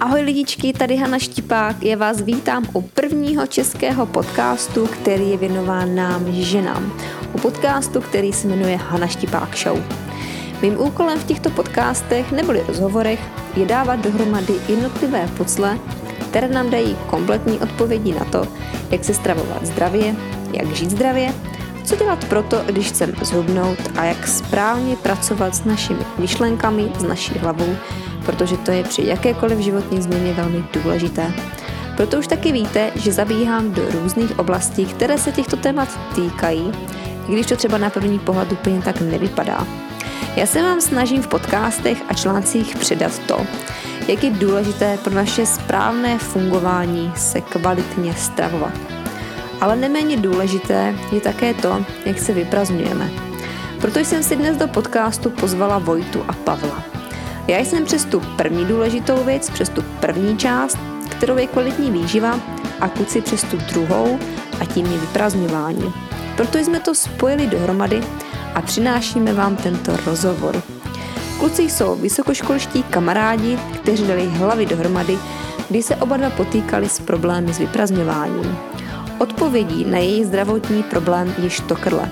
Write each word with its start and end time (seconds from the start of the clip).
Ahoj 0.00 0.20
lidičky, 0.20 0.72
tady 0.72 0.96
Hana 0.96 1.18
Štipák. 1.18 1.82
Já 1.82 1.96
vás 1.96 2.20
vítám 2.20 2.64
u 2.72 2.80
prvního 2.82 3.46
českého 3.46 4.06
podcastu, 4.06 4.86
který 4.86 5.30
je 5.30 5.36
věnován 5.36 5.94
nám 5.94 6.32
ženám. 6.32 6.92
U 7.32 7.38
podcastu, 7.38 8.00
který 8.00 8.32
se 8.32 8.48
jmenuje 8.48 8.76
Hana 8.76 9.06
Štipák 9.06 9.56
Show. 9.56 9.82
Mým 10.62 10.80
úkolem 10.80 11.18
v 11.18 11.24
těchto 11.24 11.50
podcastech 11.50 12.32
neboli 12.32 12.64
rozhovorech 12.68 13.20
je 13.56 13.66
dávat 13.66 13.96
dohromady 13.96 14.54
jednotlivé 14.68 15.28
pucle, 15.36 15.78
které 16.30 16.48
nám 16.48 16.70
dají 16.70 16.96
kompletní 17.06 17.58
odpovědi 17.58 18.12
na 18.12 18.24
to, 18.24 18.48
jak 18.90 19.04
se 19.04 19.14
stravovat 19.14 19.66
zdravě, 19.66 20.16
jak 20.52 20.74
žít 20.74 20.90
zdravě, 20.90 21.34
co 21.84 21.96
dělat 21.96 22.24
proto, 22.24 22.62
když 22.66 22.88
chceme 22.88 23.12
zhubnout 23.22 23.78
a 23.96 24.04
jak 24.04 24.28
správně 24.28 24.96
pracovat 24.96 25.54
s 25.54 25.64
našimi 25.64 26.04
myšlenkami, 26.18 26.92
s 26.98 27.02
naší 27.02 27.38
hlavou, 27.38 27.76
protože 28.26 28.56
to 28.56 28.70
je 28.70 28.84
při 28.84 29.06
jakékoliv 29.06 29.58
životní 29.58 30.02
změně 30.02 30.32
velmi 30.32 30.64
důležité. 30.72 31.32
Proto 31.96 32.18
už 32.18 32.26
taky 32.26 32.52
víte, 32.52 32.90
že 32.94 33.12
zabíhám 33.12 33.72
do 33.72 33.82
různých 33.90 34.38
oblastí, 34.38 34.86
které 34.86 35.18
se 35.18 35.32
těchto 35.32 35.56
témat 35.56 35.88
týkají, 36.14 36.72
i 37.28 37.32
když 37.32 37.46
to 37.46 37.56
třeba 37.56 37.78
na 37.78 37.90
první 37.90 38.18
pohled 38.18 38.52
úplně 38.52 38.82
tak 38.82 39.00
nevypadá. 39.00 39.66
Já 40.36 40.46
se 40.46 40.62
vám 40.62 40.80
snažím 40.80 41.22
v 41.22 41.28
podcastech 41.28 41.98
a 42.08 42.14
článcích 42.14 42.76
předat 42.76 43.18
to, 43.18 43.46
jak 44.08 44.24
je 44.24 44.30
důležité 44.30 44.98
pro 45.04 45.14
naše 45.14 45.46
správné 45.46 46.18
fungování 46.18 47.12
se 47.16 47.40
kvalitně 47.40 48.14
stravovat. 48.14 48.72
Ale 49.60 49.76
neméně 49.76 50.16
důležité 50.16 50.94
je 51.12 51.20
také 51.20 51.54
to, 51.54 51.84
jak 52.06 52.18
se 52.18 52.32
vyprazňujeme. 52.32 53.10
Proto 53.80 53.98
jsem 53.98 54.22
si 54.22 54.36
dnes 54.36 54.56
do 54.56 54.68
podcastu 54.68 55.30
pozvala 55.30 55.78
Vojtu 55.78 56.24
a 56.28 56.32
Pavla. 56.32 56.84
Já 57.48 57.58
jsem 57.58 57.84
přes 57.84 58.04
tu 58.04 58.20
první 58.20 58.64
důležitou 58.64 59.24
věc, 59.24 59.50
přes 59.50 59.68
tu 59.68 59.82
první 59.82 60.36
část, 60.36 60.78
kterou 61.08 61.36
je 61.36 61.46
kvalitní 61.46 61.90
výživa, 61.90 62.40
a 62.80 62.88
kluci 62.88 63.20
přes 63.20 63.42
tu 63.42 63.56
druhou, 63.56 64.18
a 64.60 64.64
tím 64.64 64.86
je 64.86 64.98
vyprazňování. 64.98 65.92
Proto 66.36 66.58
jsme 66.58 66.80
to 66.80 66.94
spojili 66.94 67.46
dohromady 67.46 68.00
a 68.54 68.62
přinášíme 68.62 69.32
vám 69.32 69.56
tento 69.56 69.96
rozhovor. 70.06 70.62
Kluci 71.38 71.62
jsou 71.62 71.94
vysokoškolští 71.94 72.82
kamarádi, 72.82 73.58
kteří 73.74 74.06
dali 74.06 74.26
hlavy 74.26 74.66
dohromady, 74.66 75.18
kdy 75.68 75.82
se 75.82 75.96
oba 75.96 76.16
dva 76.16 76.30
potýkali 76.30 76.88
s 76.88 77.00
problémy 77.00 77.54
s 77.54 77.58
vyprazňováním. 77.58 78.56
Odpovědí 79.18 79.84
na 79.84 79.98
její 79.98 80.24
zdravotní 80.24 80.82
problém 80.82 81.34
je 81.42 81.50
štokrle. 81.50 82.10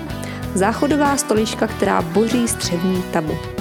Záchodová 0.53 1.17
stolička, 1.17 1.67
která 1.67 2.01
boří 2.01 2.47
střevní 2.47 3.03
tabu. 3.11 3.54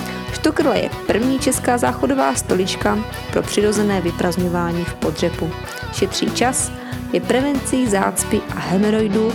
Štokrle 0.44 0.78
je 0.78 0.90
první 1.06 1.38
česká 1.38 1.78
záchodová 1.78 2.34
stolička 2.34 2.98
pro 3.32 3.42
přirozené 3.42 4.00
vyprazňování 4.00 4.84
v 4.84 4.94
podřepu. 4.94 5.50
Šetří 5.92 6.30
čas, 6.30 6.72
je 7.12 7.20
prevencí 7.20 7.86
zácpy 7.86 8.40
a 8.56 8.60
hemeroidů, 8.60 9.32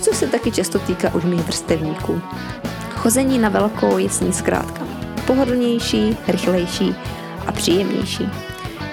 což 0.00 0.16
se 0.16 0.26
taky 0.26 0.50
často 0.50 0.78
týká 0.78 1.14
už 1.14 1.24
mých 1.24 1.40
vrstevníků. 1.40 2.20
Chození 2.94 3.38
na 3.38 3.48
velkou 3.48 3.98
je 3.98 4.10
s 4.10 4.20
ní 4.20 4.32
zkrátka 4.32 4.82
pohodlnější, 5.26 6.16
rychlejší 6.28 6.94
a 7.46 7.52
příjemnější. 7.52 8.28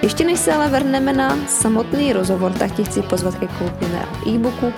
Ještě 0.01 0.23
než 0.25 0.39
se 0.39 0.53
ale 0.53 0.69
vrhneme 0.69 1.13
na 1.13 1.37
samotný 1.47 2.13
rozhovor, 2.13 2.51
tak 2.51 2.71
ti 2.71 2.83
chci 2.83 3.01
pozvat 3.01 3.35
ke 3.35 3.47
koupi 3.47 3.85
mého 3.85 4.35
e-booku 4.35 4.73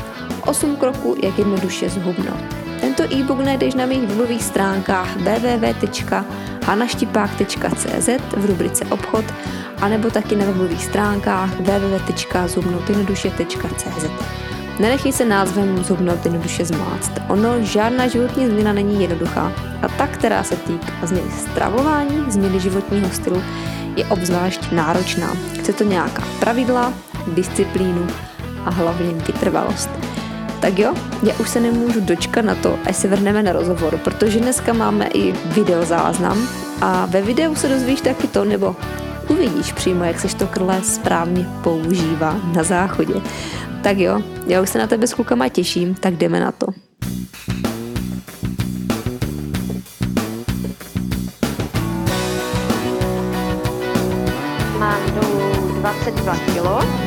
8 0.46 0.76
kroků, 0.76 1.16
jak 1.24 1.38
jednoduše 1.38 1.90
zhubnout. 1.90 2.67
Tento 2.82 3.04
e-book 3.04 3.40
najdeš 3.40 3.76
na 3.76 3.86
mých 3.86 4.08
webových 4.08 4.44
stránkách 4.44 5.18
www.hanaštipák.cz 5.18 8.10
v 8.38 8.46
rubrice 8.46 8.86
obchod 8.90 9.26
anebo 9.82 10.10
taky 10.10 10.36
na 10.36 10.46
webových 10.46 10.86
stránkách 10.86 11.60
www.zubnoutjednoduše.cz. 11.60 14.06
Nenechej 14.80 15.14
se 15.14 15.26
názvem 15.26 15.84
zhubnout 15.84 16.26
jednoduše 16.26 16.66
zmáct. 16.66 17.12
Ono, 17.28 17.62
žádná 17.62 18.08
životní 18.08 18.48
změna 18.48 18.74
není 18.74 19.02
jednoduchá. 19.02 19.52
A 19.82 19.88
ta, 19.88 20.08
která 20.08 20.44
se 20.44 20.56
týká 20.56 20.94
změny 21.04 21.32
stravování, 21.32 22.32
změny 22.32 22.60
životního 22.60 23.10
stylu, 23.10 23.44
je 23.96 24.06
obzvlášť 24.06 24.72
náročná. 24.72 25.34
Chce 25.60 25.74
to 25.74 25.84
nějaká 25.84 26.24
pravidla, 26.40 26.94
disciplínu 27.28 28.08
a 28.66 28.70
hlavně 28.70 29.14
vytrvalost. 29.14 30.07
Tak 30.60 30.80
jo, 30.80 30.94
já 31.24 31.34
už 31.40 31.50
se 31.50 31.60
nemůžu 31.60 32.00
dočkat 32.02 32.46
na 32.46 32.56
to, 32.56 32.80
až 32.86 32.96
se 32.96 33.08
vrhneme 33.08 33.44
na 33.44 33.52
rozhovor, 33.52 33.98
protože 33.98 34.40
dneska 34.40 34.74
máme 34.74 35.08
i 35.08 35.32
videozáznam 35.32 36.48
a 36.82 37.06
ve 37.06 37.22
videu 37.22 37.56
se 37.56 37.70
dozvíš 37.70 38.02
taky 38.02 38.28
to, 38.28 38.46
nebo 38.46 38.76
uvidíš 39.30 39.74
přímo, 39.74 40.04
jak 40.04 40.20
se 40.20 40.36
to 40.36 40.48
krle 40.48 40.82
správně 40.84 41.46
používá 41.64 42.36
na 42.56 42.64
záchodě. 42.64 43.14
Tak 43.84 43.98
jo, 43.98 44.22
já 44.48 44.62
už 44.62 44.70
se 44.70 44.80
na 44.80 44.88
tebe 44.88 45.08
s 45.08 45.14
klukama 45.14 45.50
těším, 45.50 45.96
tak 45.96 46.14
jdeme 46.14 46.40
na 46.40 46.52
to. 46.52 46.68
Mám 54.80 55.02
dolů 55.16 55.80
22 55.80 56.36
kilo. 56.54 57.07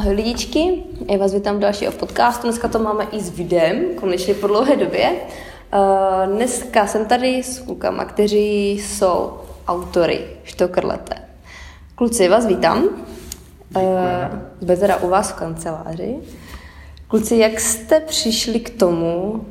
Ahoj 0.00 0.14
lidičky, 0.14 0.82
já 1.10 1.18
vás 1.18 1.34
vítám 1.34 1.56
v 1.56 1.58
dalšího 1.58 1.92
podcastu. 1.92 2.42
Dneska 2.42 2.68
to 2.68 2.78
máme 2.78 3.04
i 3.04 3.20
s 3.20 3.30
videem, 3.30 3.84
konečně 3.94 4.34
po 4.34 4.46
dlouhé 4.46 4.76
době. 4.76 5.10
Uh, 5.10 6.34
dneska 6.36 6.86
jsem 6.86 7.06
tady 7.06 7.42
s 7.42 7.58
klukama, 7.58 8.04
kteří 8.04 8.70
jsou 8.70 9.40
autory 9.68 10.20
Štokrlete. 10.44 11.14
Kluci, 11.94 12.28
vás 12.28 12.46
vítám. 12.46 12.84
Uh, 13.76 13.82
Bezera 14.62 14.96
u 14.96 15.08
vás 15.08 15.32
v 15.32 15.34
kanceláři. 15.34 16.16
Kluci, 17.08 17.36
jak 17.36 17.60
jste 17.60 18.00
přišli 18.00 18.60
k 18.60 18.78
tomu, 18.78 19.44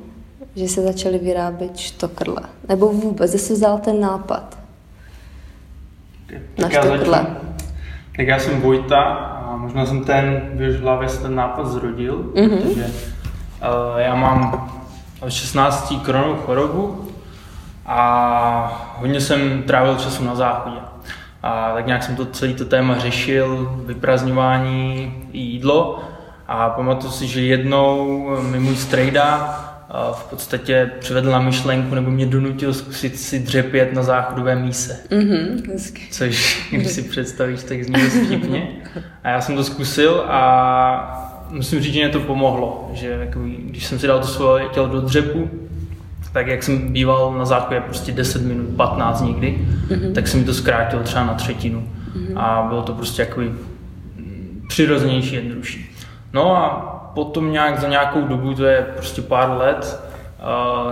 že 0.55 0.67
se 0.67 0.81
začali 0.81 1.17
vyrábět 1.17 1.77
štokrle? 1.77 2.41
Nebo 2.69 2.87
vůbec, 2.87 3.31
kde 3.31 3.39
se 3.39 3.53
vzal 3.53 3.77
ten 3.77 3.99
nápad? 3.99 4.57
Na 6.57 6.69
Tak 6.69 6.73
já 6.73 6.81
štokrle. 6.81 7.25
Tak 8.15 8.27
já 8.27 8.39
jsem 8.39 8.61
Vojta 8.61 9.35
a 9.53 9.55
možná 9.55 9.85
jsem 9.85 10.03
ten, 10.03 10.41
víš, 10.53 10.75
v 10.75 10.81
hlavě 10.81 11.09
se 11.09 11.21
ten 11.21 11.35
nápad 11.35 11.67
zrodil, 11.67 12.15
Mhm. 12.35 12.49
protože 12.49 12.85
uh, 12.85 13.97
já 13.97 14.15
mám 14.15 14.69
od 15.19 15.29
16 15.31 15.93
koronovou 16.05 16.35
chorobu 16.35 17.07
a 17.85 18.93
hodně 18.97 19.21
jsem 19.21 19.63
trávil 19.63 19.95
času 19.95 20.23
na 20.25 20.35
záchodě. 20.35 20.77
A 21.43 21.71
tak 21.73 21.85
nějak 21.85 22.03
jsem 22.03 22.15
to 22.15 22.25
celé 22.25 22.53
to 22.53 22.65
téma 22.65 22.97
řešil, 22.97 23.71
vyprazňování, 23.85 25.13
jídlo 25.33 25.99
a 26.47 26.69
pamatuju 26.69 27.11
si, 27.11 27.27
že 27.27 27.41
jednou 27.41 28.27
mi 28.41 28.59
můj 28.59 28.75
strejda 28.75 29.55
v 30.13 30.23
podstatě 30.29 30.91
přivedl 30.99 31.31
na 31.31 31.39
myšlenku 31.39 31.95
nebo 31.95 32.11
mě 32.11 32.25
donutil 32.25 32.73
zkusit 32.73 33.19
si 33.19 33.39
dřepět 33.39 33.93
na 33.93 34.03
záchodové 34.03 34.55
míse. 34.55 34.99
Mhm, 35.11 35.63
hezky. 35.71 36.01
Což, 36.11 36.67
když 36.71 36.87
si 36.87 37.01
představíš, 37.01 37.63
tak 37.63 37.83
zní 37.83 38.25
vtipně. 38.25 38.67
A 39.23 39.29
já 39.29 39.41
jsem 39.41 39.55
to 39.55 39.63
zkusil 39.63 40.25
a 40.27 41.45
musím 41.49 41.81
říct, 41.81 41.93
že 41.93 41.99
mě 41.99 42.09
to 42.09 42.19
pomohlo. 42.19 42.91
Že 42.93 43.07
jakoby, 43.07 43.55
když 43.63 43.85
jsem 43.85 43.99
si 43.99 44.07
dal 44.07 44.19
to 44.19 44.27
svoje 44.27 44.65
tělo 44.65 44.87
do 44.87 45.01
dřepu, 45.01 45.49
tak 46.33 46.47
jak 46.47 46.63
jsem 46.63 46.93
býval 46.93 47.37
na 47.37 47.45
záchodě 47.45 47.81
prostě 47.81 48.11
10 48.11 48.41
minut, 48.41 48.75
15 48.75 49.21
někdy, 49.21 49.67
mm-hmm. 49.87 50.13
tak 50.13 50.27
jsem 50.27 50.39
mi 50.39 50.45
to 50.45 50.53
zkrátil 50.53 50.99
třeba 50.99 51.25
na 51.25 51.33
třetinu. 51.33 51.79
Mm-hmm. 51.79 52.39
A 52.39 52.65
bylo 52.67 52.81
to 52.81 52.93
prostě 52.93 53.21
jakoby 53.21 53.49
mm, 53.49 54.65
přirozenější, 54.67 55.35
jednodušší. 55.35 55.89
No 56.33 56.55
a 56.55 56.98
potom 57.13 57.51
nějak 57.51 57.79
za 57.79 57.87
nějakou 57.87 58.21
dobu, 58.21 58.53
to 58.53 58.65
je 58.65 58.87
prostě 58.95 59.21
pár 59.21 59.49
let, 59.49 60.03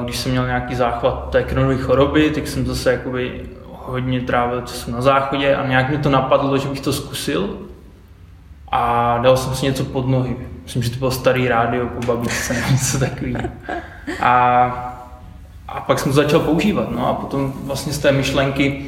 když 0.03 0.17
jsem 0.17 0.31
měl 0.31 0.45
nějaký 0.45 0.75
záchvat 0.75 1.29
té 1.29 1.43
kronové 1.43 1.77
choroby, 1.77 2.29
tak 2.29 2.47
jsem 2.47 2.65
zase 2.65 2.91
jakoby 2.91 3.41
hodně 3.65 4.21
trávil 4.21 4.61
času 4.61 4.91
na 4.91 5.01
záchodě 5.01 5.55
a 5.55 5.67
nějak 5.67 5.89
mi 5.89 5.97
to 5.97 6.09
napadlo, 6.09 6.57
že 6.57 6.67
bych 6.67 6.81
to 6.81 6.93
zkusil 6.93 7.57
a 8.71 9.17
dal 9.17 9.37
jsem 9.37 9.55
si 9.55 9.65
něco 9.65 9.85
pod 9.85 10.07
nohy. 10.07 10.37
Myslím, 10.63 10.83
že 10.83 10.89
to 10.89 10.99
byl 10.99 11.11
starý 11.11 11.47
rádio 11.47 11.87
po 11.87 12.07
babičce 12.07 12.63
něco 12.71 12.99
takového. 12.99 13.49
A, 14.21 14.33
a 15.67 15.79
pak 15.79 15.99
jsem 15.99 16.11
to 16.11 16.15
začal 16.15 16.39
používat. 16.39 16.91
No 16.91 17.07
a 17.07 17.13
potom 17.13 17.53
vlastně 17.63 17.93
z 17.93 17.99
té 17.99 18.11
myšlenky, 18.11 18.85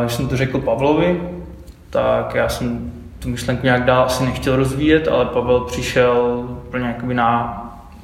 když 0.00 0.12
jsem 0.12 0.28
to 0.28 0.36
řekl 0.36 0.60
Pavlovi, 0.60 1.22
tak 1.90 2.34
já 2.34 2.48
jsem 2.48 2.92
tu 3.22 3.28
myšlenku 3.28 3.66
nějak 3.66 3.84
dál 3.84 4.04
asi 4.04 4.24
nechtěl 4.24 4.56
rozvíjet, 4.56 5.08
ale 5.08 5.24
Pavel 5.24 5.60
přišel 5.60 6.44
úplně 6.66 6.86
jakoby 6.86 7.14
na, 7.14 7.58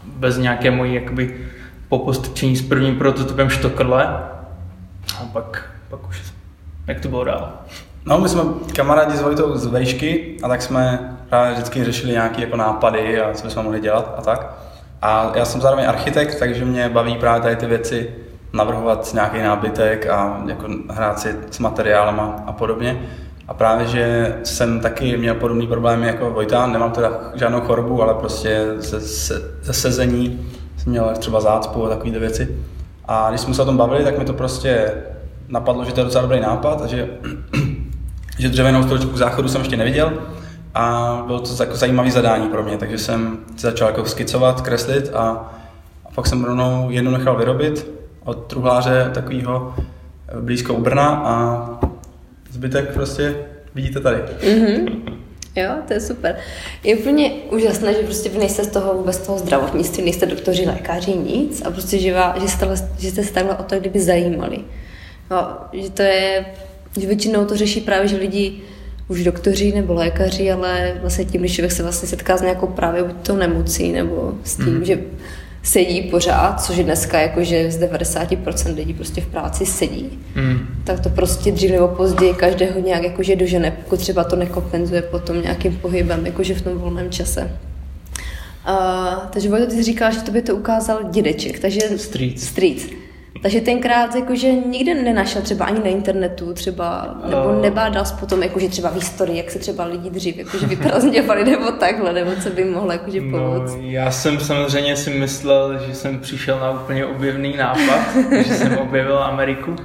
bez 0.05 0.39
nějaké 0.39 0.71
mojí 0.71 0.95
jakoby 0.95 1.37
popostrčení 1.89 2.57
s 2.57 2.69
prvním 2.69 2.99
prototypem 2.99 3.51
Štokrle 3.51 4.05
a 5.19 5.25
pak, 5.33 5.71
pak 5.91 6.09
už, 6.09 6.23
jak 6.87 7.01
to 7.01 7.09
bylo 7.09 7.25
dál? 7.25 7.53
No, 8.05 8.19
my 8.19 8.29
jsme 8.29 8.43
kamarádi 8.77 9.17
s 9.17 9.23
Vojtou 9.23 9.57
z 9.57 9.67
vejšky 9.67 10.37
a 10.43 10.49
tak 10.49 10.63
jsme 10.63 11.17
právě 11.29 11.53
vždycky 11.53 11.85
řešili 11.85 12.13
nějaké 12.13 12.41
jako 12.41 12.57
nápady 12.57 13.21
a 13.21 13.35
co 13.35 13.47
bychom 13.47 13.65
mohli 13.65 13.81
dělat 13.81 14.15
a 14.19 14.23
tak. 14.23 14.53
A 15.03 15.33
já 15.35 15.45
jsem 15.45 15.61
zároveň 15.61 15.89
architekt, 15.89 16.39
takže 16.39 16.65
mě 16.65 16.89
baví 16.89 17.17
právě 17.17 17.43
tady 17.43 17.57
ty 17.57 17.67
věci 17.67 18.15
navrhovat 18.53 19.15
nějaký 19.15 19.43
nábytek 19.43 20.07
a 20.07 20.43
jako 20.47 20.69
hrát 20.91 21.21
si 21.21 21.37
s 21.51 21.59
materiálama 21.59 22.43
a 22.47 22.53
podobně. 22.53 23.01
A 23.49 23.55
právě, 23.55 23.87
že 23.87 24.35
jsem 24.45 24.81
taky 24.81 25.17
měl 25.17 25.35
podobný 25.35 25.67
problémy 25.67 26.07
jako 26.07 26.31
Vojta, 26.31 26.67
nemám 26.67 26.93
teda 26.93 27.13
žádnou 27.35 27.61
chorobu, 27.61 28.03
ale 28.03 28.15
prostě 28.15 28.67
ze, 28.77 29.01
ze, 29.01 29.43
ze 29.63 29.73
sezení 29.73 30.41
jsem 30.77 30.91
měl 30.91 31.15
třeba 31.19 31.41
zácpu 31.41 31.87
a 31.87 31.89
takové 31.89 32.19
věci. 32.19 32.57
A 33.05 33.29
když 33.29 33.41
jsme 33.41 33.55
se 33.55 33.63
o 33.63 33.65
tom 33.65 33.77
bavili, 33.77 34.05
tak 34.05 34.19
mi 34.19 34.25
to 34.25 34.33
prostě 34.33 34.93
napadlo, 35.49 35.85
že 35.85 35.93
to 35.93 36.01
je 36.01 36.05
docela 36.05 36.23
dobrý 36.23 36.41
nápad 36.41 36.83
a 36.83 36.87
že, 36.87 37.09
že 38.39 38.49
dřevěnou 38.49 38.83
stoličku 38.83 39.17
záchodu 39.17 39.49
jsem 39.49 39.61
ještě 39.61 39.77
neviděl 39.77 40.13
a 40.75 41.23
bylo 41.27 41.41
to 41.41 41.63
jako 41.63 41.77
zajímavé 41.77 42.11
zadání 42.11 42.49
pro 42.49 42.63
mě, 42.63 42.79
takže 42.79 42.99
jsem 42.99 43.39
začal 43.59 43.89
jako 43.89 44.05
skicovat, 44.05 44.61
kreslit 44.61 45.11
a, 45.15 45.53
a 46.05 46.09
pak 46.15 46.27
jsem 46.27 46.45
rovnou 46.45 46.91
jednu 46.91 47.11
nechal 47.11 47.37
vyrobit 47.37 47.91
od 48.25 48.35
truhláře 48.35 49.11
takového 49.15 49.75
blízko 50.41 50.75
u 50.75 50.81
Brna 50.83 51.23
a 51.25 51.78
zbytek 52.51 52.93
prostě 52.93 53.35
vidíte 53.75 54.01
tady. 54.01 54.17
Mm-hmm. 54.17 55.03
Jo, 55.57 55.71
to 55.87 55.93
je 55.93 56.01
super. 56.01 56.37
Je 56.85 56.97
úplně 56.97 57.31
úžasné, 57.51 57.95
že 57.95 57.99
prostě 57.99 58.29
vy 58.29 58.39
nejste 58.39 58.65
z 58.65 58.69
toho 58.69 58.95
vůbec 58.95 59.19
toho 59.19 59.39
zdravotnictví, 59.39 60.05
nejste 60.05 60.27
doktoři, 60.27 60.67
lékaři, 60.67 61.17
nic 61.17 61.63
a 61.65 61.71
prostě, 61.71 61.99
že, 61.99 62.15
vás, 62.15 62.43
že, 62.43 62.49
jste, 62.49 62.67
že 62.99 63.11
jste 63.11 63.25
se 63.25 63.33
takhle 63.33 63.57
o 63.57 63.63
to 63.63 63.81
kdyby 63.81 64.01
zajímali. 64.01 64.59
No, 65.31 65.59
že 65.73 65.91
to 65.91 66.03
je, 66.03 66.47
že 67.01 67.07
většinou 67.07 67.45
to 67.45 67.57
řeší 67.57 67.81
právě, 67.81 68.09
že 68.09 68.17
lidi 68.17 68.61
už 69.09 69.25
doktoři 69.25 69.73
nebo 69.73 69.95
lékaři, 69.95 70.53
ale 70.53 70.99
vlastně 71.01 71.25
tím, 71.25 71.41
když 71.41 71.55
člověk 71.55 71.73
se 71.73 71.83
vlastně 71.83 72.09
setká 72.09 72.37
s 72.37 72.43
nějakou 72.43 72.67
právě 72.67 73.05
buď 73.05 73.17
to 73.23 73.37
nemocí 73.37 73.93
nebo 73.93 74.35
s 74.45 74.57
tím, 74.57 74.75
mm. 74.75 74.85
že 74.85 74.99
sedí 75.69 76.03
pořád, 76.03 76.61
což 76.61 76.77
je 76.77 76.85
dneska 76.85 77.21
jako, 77.21 77.45
že 77.45 77.71
z 77.71 77.81
90% 77.81 78.75
lidí 78.75 78.95
prostě 78.95 79.21
v 79.21 79.27
práci 79.27 79.67
sedí, 79.67 80.19
mm. 80.35 80.59
tak 80.85 81.01
to 81.01 81.09
prostě 81.09 81.53
dřív 81.53 81.71
nebo 81.71 81.89
později 81.89 82.35
každého 82.35 82.81
nějak 82.81 83.03
jakože 83.03 83.37
dožene, 83.37 83.71
pokud 83.71 83.99
třeba 83.99 84.25
to 84.25 84.37
nekompenzuje 84.37 85.03
potom 85.03 85.43
nějakým 85.43 85.77
pohybem, 85.77 86.27
jakože 86.27 86.55
v 86.55 86.63
tom 86.63 86.79
volném 86.79 87.11
čase. 87.11 87.59
Uh, 88.69 89.15
takže 89.31 89.49
Vojto, 89.49 89.67
ty 89.67 89.83
říkal, 89.83 90.13
že 90.13 90.21
to 90.21 90.33
by 90.33 90.43
to 90.43 90.57
ukázal 90.57 90.99
dědeček, 91.11 91.59
takže... 91.59 91.81
Street. 91.97 92.41
Street. 92.41 92.91
Takže 93.43 93.61
tenkrát 93.61 94.15
jakože 94.15 94.53
nikde 94.53 94.95
nenašel 94.95 95.43
třeba 95.43 95.65
ani 95.65 95.79
na 95.79 95.87
internetu 95.87 96.53
třeba, 96.53 97.17
nebo 97.31 97.45
uh, 97.45 97.63
nebádal 97.63 98.05
potom 98.21 98.43
jakože 98.43 98.69
třeba 98.69 98.91
v 98.91 98.95
historii, 98.95 99.37
jak 99.37 99.51
se 99.51 99.59
třeba 99.59 99.85
lidi 99.85 100.11
dřív 100.11 100.37
jakože 100.37 100.67
vyprazňovali 100.67 101.45
nebo 101.51 101.71
takhle, 101.73 102.13
nebo 102.13 102.31
co 102.43 102.51
by 102.51 102.65
mohlo 102.65 102.93
jakože 102.93 103.21
no, 103.21 103.39
pomoct. 103.39 103.75
No, 103.75 103.83
já 103.83 104.11
jsem 104.11 104.41
samozřejmě 104.41 104.97
si 104.97 105.11
myslel, 105.11 105.79
že 105.87 105.95
jsem 105.95 106.19
přišel 106.19 106.61
na 106.61 106.71
úplně 106.71 107.07
objevný 107.07 107.57
nápad, 107.57 108.01
že 108.47 108.55
jsem 108.55 108.79
objevil 108.79 109.19
Ameriku. 109.19 109.77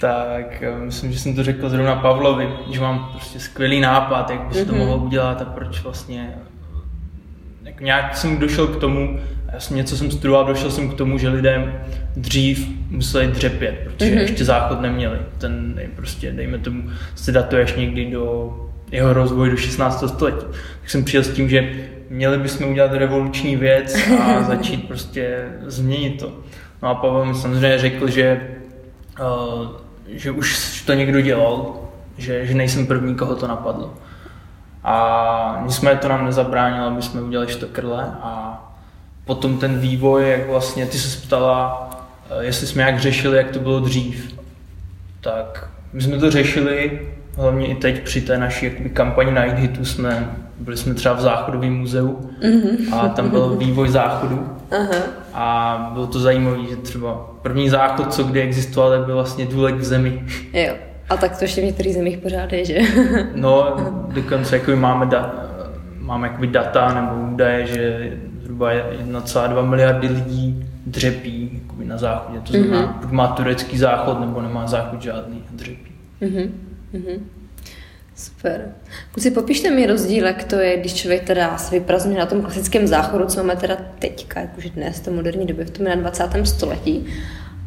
Tak 0.00 0.62
eh, 0.62 0.78
myslím, 0.78 1.12
že 1.12 1.18
jsem 1.18 1.34
to 1.34 1.44
řekl 1.44 1.68
zrovna 1.68 1.96
Pavlovi, 1.96 2.48
že 2.70 2.80
mám 2.80 3.08
prostě 3.12 3.40
skvělý 3.40 3.80
nápad, 3.80 4.30
jak 4.30 4.40
by 4.40 4.54
se 4.54 4.64
to 4.64 4.72
mm-hmm. 4.72 4.78
mohlo 4.78 4.96
udělat 4.96 5.42
a 5.42 5.44
proč 5.44 5.82
vlastně 5.82 6.34
jak 7.64 7.80
nějak 7.80 8.16
jsem 8.16 8.38
došel 8.38 8.66
k 8.66 8.80
tomu, 8.80 9.20
já 9.52 9.60
jsem 9.60 9.76
něco 9.76 9.96
jsem 9.96 10.10
studoval, 10.10 10.44
došel 10.44 10.70
jsem 10.70 10.90
k 10.90 10.94
tomu, 10.94 11.18
že 11.18 11.28
lidé 11.28 11.82
dřív 12.16 12.68
museli 12.90 13.26
dřepět, 13.26 13.80
protože 13.84 14.10
mm-hmm. 14.10 14.20
ještě 14.20 14.44
záchod 14.44 14.80
neměli. 14.80 15.18
Ten 15.38 15.80
prostě, 15.96 16.32
dejme 16.32 16.58
tomu, 16.58 16.82
se 17.14 17.32
datuješ 17.32 17.74
někdy 17.74 18.10
do 18.10 18.54
jeho 18.90 19.12
rozvoje 19.12 19.50
do 19.50 19.56
16. 19.56 20.04
století. 20.06 20.46
Tak 20.80 20.90
jsem 20.90 21.04
přijel 21.04 21.24
s 21.24 21.28
tím, 21.28 21.48
že 21.48 21.70
měli 22.10 22.38
bychom 22.38 22.70
udělat 22.70 22.92
revoluční 22.92 23.56
věc 23.56 23.96
a 24.20 24.42
začít 24.46 24.88
prostě 24.88 25.44
změnit 25.66 26.20
to. 26.20 26.32
No 26.82 26.88
a 26.88 26.94
Pavel 26.94 27.24
mi 27.24 27.34
samozřejmě 27.34 27.78
řekl, 27.78 28.10
že, 28.10 28.40
uh, 29.20 29.66
že 30.08 30.30
už 30.30 30.82
to 30.82 30.94
někdo 30.94 31.20
dělal, 31.20 31.74
že, 32.18 32.46
že 32.46 32.54
nejsem 32.54 32.86
první, 32.86 33.14
koho 33.14 33.36
to 33.36 33.46
napadlo. 33.46 33.94
A 34.84 35.62
nicméně 35.66 35.98
to 35.98 36.08
nám 36.08 36.24
nezabránilo, 36.24 36.86
aby 36.86 37.02
jsme 37.02 37.22
udělali 37.22 37.52
štokrle 37.52 38.14
a 38.22 38.47
potom 39.28 39.58
ten 39.58 39.78
vývoj, 39.78 40.30
jak 40.30 40.48
vlastně, 40.48 40.86
ty 40.86 40.98
se 40.98 41.26
ptala, 41.26 41.90
eh, 42.30 42.44
jestli 42.44 42.66
jsme 42.66 42.82
jak 42.82 43.00
řešili, 43.00 43.36
jak 43.36 43.50
to 43.50 43.58
bylo 43.58 43.80
dřív. 43.80 44.34
Tak 45.20 45.70
my 45.92 46.02
jsme 46.02 46.18
to 46.18 46.30
řešili, 46.30 47.00
hlavně 47.36 47.66
i 47.66 47.74
teď 47.74 48.02
při 48.02 48.20
té 48.20 48.38
naší 48.38 48.66
jakoby, 48.66 48.90
kampani 48.90 49.30
Night 49.30 49.58
Hitu 49.58 49.84
jsme, 49.84 50.30
byli 50.58 50.76
jsme 50.76 50.94
třeba 50.94 51.14
v 51.14 51.20
záchodovém 51.20 51.72
muzeu 51.72 52.30
mm-hmm. 52.42 52.94
a 52.94 53.08
tam 53.08 53.30
byl 53.30 53.56
vývoj 53.56 53.88
záchodu 53.88 54.48
uh-huh. 54.70 55.02
a 55.34 55.90
bylo 55.92 56.06
to 56.06 56.20
zajímavé, 56.20 56.58
že 56.70 56.76
třeba 56.76 57.30
první 57.42 57.68
záchod, 57.68 58.14
co 58.14 58.24
kdy 58.24 58.42
existoval, 58.42 58.90
tak 58.90 59.06
byl 59.06 59.14
vlastně 59.14 59.46
důlek 59.46 59.74
v 59.74 59.84
zemi. 59.84 60.22
Jo. 60.52 60.74
A 61.08 61.16
tak 61.16 61.38
to 61.38 61.44
ještě 61.44 61.60
v 61.60 61.64
některých 61.64 61.94
zemích 61.94 62.18
pořád 62.18 62.52
je, 62.52 62.64
že? 62.64 62.78
no, 63.34 63.76
dokonce 64.08 64.56
jako 64.56 64.76
máme, 64.76 65.06
da, 65.06 65.34
máme 65.98 66.28
jakoby 66.28 66.46
data 66.46 66.94
nebo 66.94 67.28
údaje, 67.34 67.66
že 67.66 68.12
zhruba 68.58 68.72
1,2 68.72 69.68
miliardy 69.68 70.08
lidí 70.08 70.66
dřepí 70.86 71.62
na 71.84 71.98
záchodě. 71.98 72.40
To 72.40 72.52
znamená, 72.52 72.82
mm-hmm. 72.82 73.00
buď 73.00 73.10
má 73.10 73.26
turecký 73.28 73.78
záchod, 73.78 74.20
nebo 74.20 74.42
nemá 74.42 74.66
záchod 74.66 75.02
žádný 75.02 75.44
a 75.48 75.50
dřepí. 75.52 75.92
Mm-hmm. 76.22 76.50
Mm-hmm. 76.94 77.20
Super. 78.16 78.68
Kluci, 79.12 79.30
popište 79.30 79.70
mi 79.70 79.86
rozdíl, 79.86 80.26
jak 80.26 80.44
to 80.44 80.56
je, 80.56 80.76
když 80.76 80.94
člověk 80.94 81.24
teda 81.24 81.58
se 81.58 81.74
vyprazňuje 81.74 82.18
na 82.18 82.26
tom 82.26 82.42
klasickém 82.42 82.86
záchodu, 82.86 83.26
co 83.26 83.38
máme 83.38 83.56
teda 83.56 83.76
teďka, 83.98 84.40
jakože 84.40 84.70
dnes, 84.70 84.96
v 84.96 85.04
té 85.04 85.10
moderní 85.10 85.46
době, 85.46 85.64
v 85.64 85.70
tom 85.70 85.86
21. 85.86 86.44
století. 86.44 87.06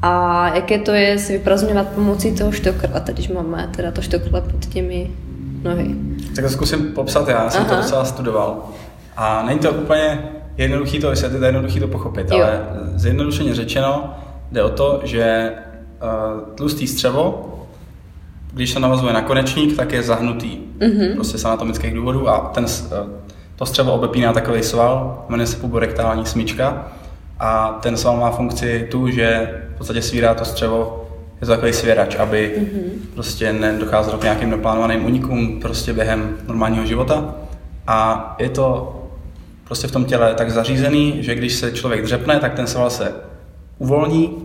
A 0.02 0.48
jaké 0.56 0.80
to 0.80 0.92
je 0.92 1.20
si 1.20 1.34
vyprazňovat 1.34 1.88
pomocí 1.88 2.36
toho 2.36 2.52
štokrlete, 2.52 3.14
když 3.14 3.30
máme 3.30 3.70
teda 3.76 3.92
to 3.92 4.02
štokle 4.02 4.42
pod 4.42 4.66
těmi 4.66 5.12
nohy. 5.64 5.96
Tak 6.36 6.46
to 6.46 6.50
zkusím 6.50 6.92
popsat 6.92 7.28
já, 7.28 7.50
jsem 7.50 7.62
Aha. 7.62 7.70
to 7.70 7.82
docela 7.82 8.06
studoval. 8.06 8.70
A 9.18 9.44
není 9.46 9.60
to 9.60 9.72
úplně 9.72 10.20
jednoduchý 10.58 11.00
to 11.00 11.10
vysvětlit, 11.10 11.42
jednoduchý 11.42 11.80
to 11.80 11.88
pochopit, 11.88 12.32
jo. 12.32 12.38
ale 12.38 12.62
zjednodušeně 12.96 13.56
řečeno 13.56 14.14
jde 14.52 14.64
o 14.64 14.70
to, 14.70 15.02
že 15.04 15.52
uh, 16.04 16.56
tlustý 16.56 16.88
střevo, 16.88 17.54
když 18.54 18.70
se 18.70 18.80
navazuje 18.80 19.14
na 19.14 19.22
konečník, 19.22 19.76
tak 19.76 19.92
je 19.92 20.04
zahnutý. 20.04 20.60
Mm-hmm. 20.80 21.16
Prostě 21.16 21.38
z 21.38 21.46
anatomických 21.46 21.94
důvodů 21.94 22.30
a 22.30 22.40
ten, 22.54 22.64
uh, 22.64 23.10
to 23.56 23.66
střevo 23.66 23.94
obepíná 23.94 24.34
takový 24.34 24.64
sval, 24.64 25.26
jmenuje 25.30 25.48
se 25.48 25.58
puborektální 25.58 26.26
smyčka 26.26 26.88
a 27.40 27.80
ten 27.82 27.98
sval 27.98 28.18
má 28.18 28.32
funkci 28.32 28.88
tu, 28.92 29.10
že 29.10 29.58
v 29.76 29.78
podstatě 29.78 30.02
svírá 30.02 30.34
to 30.34 30.46
střevo, 30.46 31.08
je 31.42 31.48
to 31.48 31.54
takový 31.54 31.74
svěrač, 31.74 32.16
aby 32.16 32.56
mm-hmm. 32.58 33.14
prostě 33.14 33.54
nedocházelo 33.54 34.18
k 34.18 34.24
nějakým 34.24 34.50
neplánovaným 34.50 35.06
unikům 35.06 35.60
prostě 35.62 35.94
během 35.94 36.38
normálního 36.48 36.86
života. 36.86 37.36
A 37.88 38.36
je 38.40 38.50
to 38.50 39.01
prostě 39.72 39.88
v 39.88 39.92
tom 39.92 40.06
těle 40.06 40.34
tak 40.34 40.52
zařízený, 40.52 41.18
že 41.20 41.36
když 41.36 41.54
se 41.54 41.72
člověk 41.72 42.04
dřepne, 42.04 42.40
tak 42.40 42.54
ten 42.54 42.68
sval 42.68 42.90
se 42.90 43.14
uvolní 43.78 44.38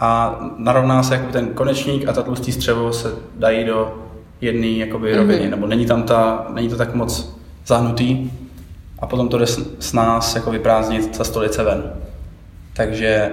a 0.00 0.40
narovná 0.58 1.02
se 1.02 1.14
jako 1.14 1.32
ten 1.32 1.48
konečník 1.48 2.08
a 2.08 2.12
ta 2.12 2.22
tlustý 2.22 2.52
střevo 2.52 2.92
se 2.92 3.14
dají 3.36 3.64
do 3.64 3.98
jedné 4.40 4.66
jakoby 4.66 5.12
mm-hmm. 5.12 5.16
roviny, 5.16 5.50
nebo 5.50 5.66
není 5.66 5.86
tam 5.86 6.02
ta, 6.02 6.46
není 6.54 6.68
to 6.68 6.76
tak 6.76 6.94
moc 6.94 7.36
zahnutý 7.66 8.30
a 8.98 9.06
potom 9.06 9.28
to 9.28 9.38
jde 9.38 9.46
s 9.78 9.92
nás 9.92 10.34
jako 10.34 10.50
vyprázdnit 10.50 11.18
ta 11.18 11.24
stolice 11.24 11.64
ven. 11.64 11.92
Takže 12.72 13.30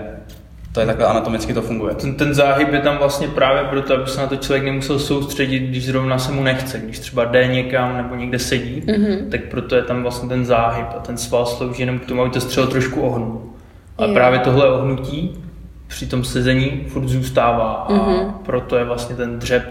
to 0.73 0.79
je 0.79 0.85
takhle 0.85 1.05
anatomicky 1.05 1.53
to 1.53 1.61
funguje. 1.61 1.95
Ten, 1.95 2.15
ten 2.15 2.33
záhyb 2.33 2.73
je 2.73 2.79
tam 2.79 2.97
vlastně 2.97 3.27
právě 3.27 3.63
proto, 3.63 3.93
aby 3.93 4.09
se 4.09 4.21
na 4.21 4.27
to 4.27 4.35
člověk 4.35 4.65
nemusel 4.65 4.99
soustředit, 4.99 5.59
když 5.59 5.85
zrovna 5.85 6.17
se 6.17 6.31
mu 6.31 6.43
nechce. 6.43 6.79
Když 6.79 6.99
třeba 6.99 7.25
jde 7.25 7.47
někam 7.47 7.97
nebo 7.97 8.15
někde 8.15 8.39
sedí, 8.39 8.81
mm-hmm. 8.81 9.29
tak 9.29 9.41
proto 9.43 9.75
je 9.75 9.81
tam 9.81 10.01
vlastně 10.01 10.29
ten 10.29 10.45
záhyb 10.45 10.85
a 10.97 10.99
ten 10.99 11.17
sval 11.17 11.45
slouží 11.45 11.81
jenom 11.81 11.99
k 11.99 12.05
tomu, 12.05 12.21
aby 12.21 12.31
to 12.31 12.41
střelo 12.41 12.67
trošku 12.67 13.01
ohnul. 13.01 13.41
A 13.97 14.03
yeah. 14.03 14.13
právě 14.13 14.39
tohle 14.39 14.71
ohnutí 14.71 15.37
při 15.87 16.05
tom 16.05 16.23
sezení 16.23 16.85
furt 16.87 17.07
zůstává 17.07 17.73
a 17.73 17.93
mm-hmm. 17.93 18.31
proto 18.45 18.77
je 18.77 18.83
vlastně 18.83 19.15
ten 19.15 19.39
dřep 19.39 19.63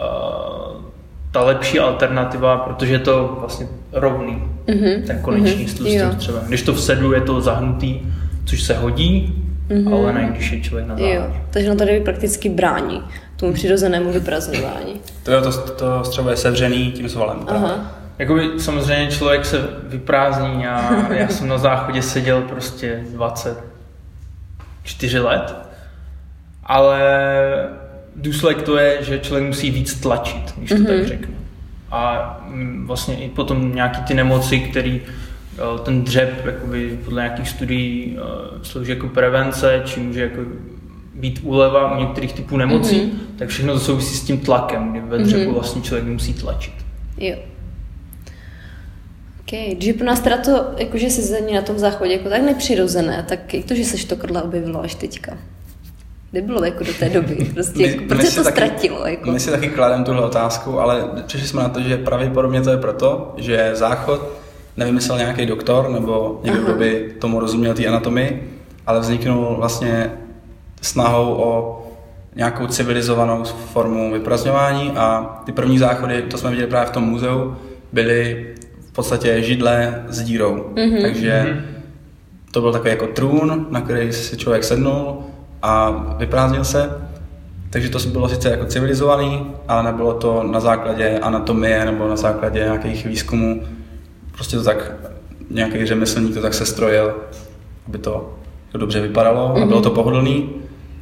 uh, 0.00 0.82
ta 1.30 1.42
lepší 1.44 1.78
alternativa, 1.78 2.56
protože 2.56 2.92
je 2.92 2.98
to 2.98 3.36
vlastně 3.40 3.66
rovný, 3.92 4.42
mm-hmm. 4.66 5.02
ten 5.06 5.18
konečný 5.22 5.66
mm-hmm. 5.66 6.10
s 6.12 6.16
třeba. 6.16 6.38
Když 6.48 6.62
to 6.62 6.72
v 6.72 6.80
sedlu 6.80 7.12
je 7.12 7.20
to 7.20 7.40
zahnutý, 7.40 8.00
což 8.44 8.62
se 8.62 8.74
hodí, 8.74 9.39
mm-hmm. 9.70 9.94
ale 9.94 10.12
ne, 10.12 10.28
když 10.32 10.52
je 10.52 10.60
člověk 10.60 10.88
na 10.88 10.96
závodě. 10.96 11.22
takže 11.50 11.68
na 11.68 11.74
to 11.74 11.84
prakticky 12.04 12.48
brání 12.48 13.02
tomu 13.36 13.52
přirozenému 13.52 14.12
vyprazňování. 14.12 15.00
To, 15.22 15.30
je, 15.30 15.40
to, 15.40 15.52
to 15.52 16.04
střevo 16.04 16.30
je 16.30 16.36
sevřený 16.36 16.92
tím 16.92 17.08
svalem. 17.08 17.38
Aha. 17.48 17.96
Jakoby 18.18 18.50
samozřejmě 18.58 19.10
člověk 19.10 19.44
se 19.44 19.58
vyprázdní 19.82 20.66
a 20.66 21.12
já 21.12 21.28
jsem 21.28 21.48
na 21.48 21.58
záchodě 21.58 22.02
seděl 22.02 22.42
prostě 22.42 23.04
24 23.12 25.18
let, 25.18 25.54
ale 26.64 27.00
důsledek 28.16 28.62
to 28.62 28.78
je, 28.78 28.98
že 29.00 29.18
člověk 29.18 29.46
musí 29.46 29.70
víc 29.70 30.00
tlačit, 30.00 30.54
když 30.56 30.70
to 30.70 30.76
mm-hmm. 30.76 30.86
tak 30.86 31.06
řeknu. 31.06 31.34
A 31.90 32.36
mm, 32.48 32.86
vlastně 32.86 33.16
i 33.16 33.28
potom 33.28 33.74
nějaký 33.74 34.02
ty 34.02 34.14
nemoci, 34.14 34.60
který 34.60 35.00
eh, 35.06 35.10
ten 35.82 36.02
dřep 36.04 36.46
jakoby 36.46 36.98
podle 37.04 37.22
nějakých 37.22 37.48
studií 37.48 38.18
eh, 38.18 38.20
slouží 38.62 38.90
jako 38.90 39.08
prevence, 39.08 39.82
či 39.84 40.00
může 40.00 40.22
jako 40.22 40.40
být 41.14 41.40
úleva 41.42 41.96
u 41.96 42.00
některých 42.00 42.32
typů 42.32 42.56
nemocí, 42.56 43.00
mm-hmm. 43.00 43.38
tak 43.38 43.48
všechno 43.48 43.72
to 43.72 43.80
souvisí 43.80 44.16
s 44.16 44.24
tím 44.24 44.38
tlakem, 44.38 44.90
kdy 44.90 45.00
ve 45.00 45.18
dřepu 45.18 45.50
mm-hmm. 45.50 45.54
vlastně 45.54 45.82
člověk 45.82 46.06
musí 46.06 46.34
tlačit. 46.34 46.74
Jo. 47.18 47.36
Okay. 49.40 49.74
Když 49.74 49.88
je 49.88 49.94
pro 49.94 50.06
nás 50.06 50.20
teda 50.20 50.36
to, 50.36 50.64
jakože 50.76 51.10
sezení 51.10 51.54
na 51.54 51.62
tom 51.62 51.78
záchodě 51.78 52.12
jako 52.12 52.28
tak 52.28 52.42
nepřirozené, 52.42 53.24
tak 53.28 53.54
jak 53.54 53.64
to, 53.64 53.74
že 53.74 53.84
se 53.84 54.06
to 54.06 54.16
krla 54.16 54.42
objevilo 54.42 54.82
až 54.82 54.94
teďka? 54.94 55.38
Kde 56.30 56.42
bylo 56.42 56.64
jako 56.64 56.84
do 56.84 56.92
té 56.94 57.08
doby? 57.08 57.34
Prostě, 57.54 57.86
jako, 57.86 58.04
proč 58.08 58.22
se 58.22 58.36
to 58.36 58.44
taky, 58.44 58.56
ztratilo? 58.56 59.06
Jako? 59.06 59.30
My 59.30 59.40
si 59.40 59.50
taky 59.50 59.68
klademe 59.68 60.04
tuhle 60.04 60.22
otázku, 60.22 60.80
ale 60.80 61.08
přišli 61.26 61.48
jsme 61.48 61.62
na 61.62 61.68
to, 61.68 61.80
že 61.80 61.96
pravděpodobně 61.96 62.62
to 62.62 62.70
je 62.70 62.76
proto, 62.76 63.34
že 63.36 63.70
záchod 63.74 64.39
nevymyslel 64.76 65.18
nějaký 65.18 65.46
doktor 65.46 65.90
nebo 65.90 66.40
někdo, 66.44 66.62
kdo 66.62 66.74
by 66.74 67.14
tomu 67.18 67.40
rozuměl 67.40 67.74
té 67.74 67.86
anatomii, 67.86 68.58
ale 68.86 69.00
vzniknul 69.00 69.56
vlastně 69.58 70.12
snahou 70.82 71.34
o 71.34 71.82
nějakou 72.36 72.66
civilizovanou 72.66 73.44
formu 73.44 74.12
vyprazňování 74.12 74.92
a 74.96 75.40
ty 75.44 75.52
první 75.52 75.78
záchody, 75.78 76.22
to 76.22 76.38
jsme 76.38 76.50
viděli 76.50 76.68
právě 76.68 76.88
v 76.88 76.90
tom 76.90 77.04
muzeu, 77.04 77.56
byly 77.92 78.46
v 78.88 78.92
podstatě 78.92 79.42
židle 79.42 80.04
s 80.08 80.22
dírou. 80.22 80.72
Mm-hmm. 80.74 81.02
Takže 81.02 81.46
mm-hmm. 81.46 81.60
to 82.50 82.60
byl 82.60 82.72
takový 82.72 82.90
jako 82.90 83.06
trůn, 83.06 83.66
na 83.70 83.80
který 83.80 84.12
si 84.12 84.36
člověk 84.36 84.64
sednul 84.64 85.18
a 85.62 85.90
vyprázdnil 86.18 86.64
se. 86.64 86.90
Takže 87.70 87.88
to 87.88 87.98
bylo 87.98 88.28
sice 88.28 88.50
jako 88.50 88.64
civilizovaný, 88.64 89.46
ale 89.68 89.82
nebylo 89.82 90.14
to 90.14 90.42
na 90.42 90.60
základě 90.60 91.18
anatomie 91.18 91.84
nebo 91.84 92.08
na 92.08 92.16
základě 92.16 92.58
nějakých 92.58 93.06
výzkumů. 93.06 93.62
Prostě 94.40 94.56
to 94.56 94.64
tak 94.64 94.92
nějaký 95.50 95.86
řemeslník 95.86 96.34
to 96.34 96.42
tak 96.42 96.54
se 96.54 96.66
strojil, 96.66 97.14
aby 97.88 97.98
to, 97.98 98.34
to 98.72 98.78
dobře 98.78 99.00
vypadalo 99.00 99.48
mm-hmm. 99.48 99.62
a 99.62 99.66
bylo 99.66 99.80
to 99.82 99.90
pohodlný 99.90 100.50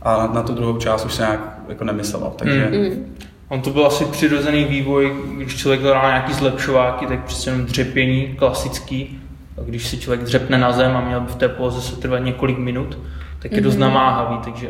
a 0.02 0.16
na, 0.16 0.26
na 0.26 0.42
tu 0.42 0.54
druhou 0.54 0.78
část 0.78 1.04
už 1.04 1.14
se 1.14 1.22
nějak 1.22 1.40
jako 1.68 1.84
nemyslelo. 1.84 2.34
Takže... 2.38 2.68
Mm. 2.72 3.16
On 3.48 3.60
to 3.60 3.70
byl 3.70 3.86
asi 3.86 4.04
přirozený 4.04 4.64
vývoj, 4.64 5.12
když 5.36 5.56
člověk 5.56 5.80
hledal 5.80 6.06
nějaký 6.06 6.32
zlepšováky, 6.32 7.06
tak 7.06 7.24
přece 7.24 7.50
jenom 7.50 7.66
dřepění 7.66 8.34
klasický. 8.38 9.20
A 9.58 9.60
když 9.60 9.86
si 9.88 9.98
člověk 9.98 10.22
dřepne 10.22 10.58
na 10.58 10.72
zem 10.72 10.96
a 10.96 11.00
měl 11.00 11.20
by 11.20 11.32
v 11.32 11.36
té 11.36 11.48
poloze 11.48 11.80
se 11.80 11.96
trvat 11.96 12.18
několik 12.18 12.58
minut, 12.58 12.98
tak 13.38 13.52
je 13.52 13.58
mm-hmm. 13.58 13.64
dost 13.64 13.74
mhm. 13.74 13.80
namáhavý, 13.80 14.38
takže 14.44 14.68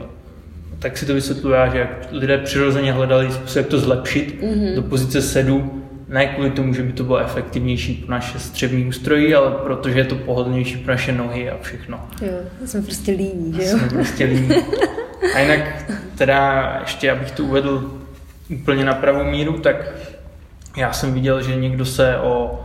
tak 0.78 0.98
si 0.98 1.06
to 1.06 1.14
vysvětluje, 1.14 1.70
že 1.72 1.78
jak 1.78 2.08
lidé 2.12 2.38
přirozeně 2.38 2.92
hledali 2.92 3.32
způsob, 3.32 3.56
jak 3.56 3.66
to 3.66 3.78
zlepšit 3.78 4.42
mm-hmm. 4.42 4.74
do 4.74 4.82
pozice 4.82 5.22
sedu, 5.22 5.77
ne 6.08 6.26
kvůli 6.26 6.50
tomu, 6.50 6.74
že 6.74 6.82
by 6.82 6.92
to 6.92 7.04
bylo 7.04 7.18
efektivnější 7.18 7.94
pro 7.94 8.10
naše 8.10 8.38
střevní 8.38 8.86
ústrojí, 8.86 9.34
ale 9.34 9.50
protože 9.50 9.98
je 9.98 10.04
to 10.04 10.14
pohodlnější 10.14 10.76
pro 10.76 10.92
naše 10.92 11.12
nohy 11.12 11.50
a 11.50 11.56
všechno. 11.62 12.00
Jo, 12.22 12.32
jsme 12.66 12.82
prostě 12.82 13.12
líní, 13.12 13.54
že 13.56 13.62
jo? 13.62 13.78
Jsme 13.78 13.88
prostě 13.88 14.24
líní. 14.24 14.50
A 15.34 15.38
jinak 15.38 15.60
teda 16.18 16.76
ještě, 16.80 17.12
abych 17.12 17.30
to 17.30 17.44
uvedl 17.44 17.92
úplně 18.50 18.84
na 18.84 18.94
pravou 18.94 19.24
míru, 19.24 19.52
tak 19.52 19.76
já 20.76 20.92
jsem 20.92 21.14
viděl, 21.14 21.42
že 21.42 21.56
někdo 21.56 21.84
se 21.84 22.18
o 22.18 22.64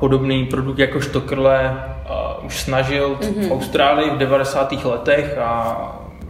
podobný 0.00 0.46
produkt 0.46 0.78
jako 0.78 1.00
štokrle 1.00 1.84
už 2.42 2.60
snažil 2.60 3.18
mm-hmm. 3.20 3.48
v 3.48 3.52
Austrálii 3.52 4.10
v 4.10 4.18
90. 4.18 4.84
letech 4.84 5.38
a 5.38 5.78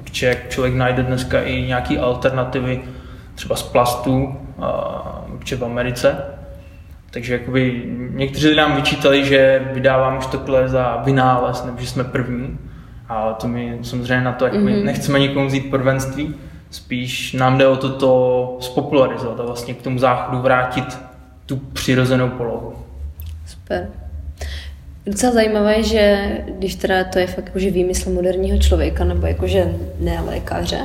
určitě 0.01 0.37
člověk 0.49 0.75
najde 0.75 1.03
dneska 1.03 1.43
i 1.43 1.63
nějaké 1.63 1.99
alternativy 1.99 2.81
třeba 3.35 3.57
z 3.57 3.63
plastu, 3.63 4.25
uh, 4.25 5.35
určitě 5.35 5.57
v 5.57 5.65
Americe. 5.65 6.17
Takže 7.11 7.33
jakoby 7.33 7.83
někteří 8.11 8.57
nám 8.57 8.77
vyčítali, 8.77 9.25
že 9.25 9.69
vydáváme 9.73 10.21
štokrle 10.21 10.69
za 10.69 11.03
vynález, 11.05 11.65
nebo 11.65 11.81
že 11.81 11.87
jsme 11.87 12.05
první. 12.05 12.59
A 13.09 13.33
to 13.33 13.49
my 13.49 13.79
samozřejmě 13.83 14.25
na 14.25 14.33
to, 14.33 14.45
jak 14.45 14.55
mm-hmm. 14.55 14.85
nechceme 14.85 15.19
nikomu 15.19 15.47
vzít 15.47 15.71
prvenství, 15.71 16.35
spíš 16.71 17.33
nám 17.33 17.59
jde 17.59 17.67
o 17.67 17.77
to, 17.77 17.89
to 17.89 18.57
spopularizovat 18.61 19.41
a 19.41 19.43
vlastně 19.43 19.75
k 19.75 19.83
tomu 19.83 19.99
záchodu 19.99 20.39
vrátit 20.39 20.99
tu 21.47 21.57
přirozenou 21.57 22.29
polohu. 22.29 22.73
Super. 23.47 23.89
Docela 25.07 25.33
zajímavé, 25.33 25.83
že 25.83 26.29
když 26.59 26.75
teda 26.75 27.05
to 27.05 27.19
je 27.19 27.27
fakt 27.27 27.47
jakože 27.47 27.71
výmysl 27.71 28.11
moderního 28.11 28.59
člověka, 28.59 29.05
nebo 29.05 29.27
jakože 29.27 29.75
ne 30.01 30.21
lékaře, 30.21 30.79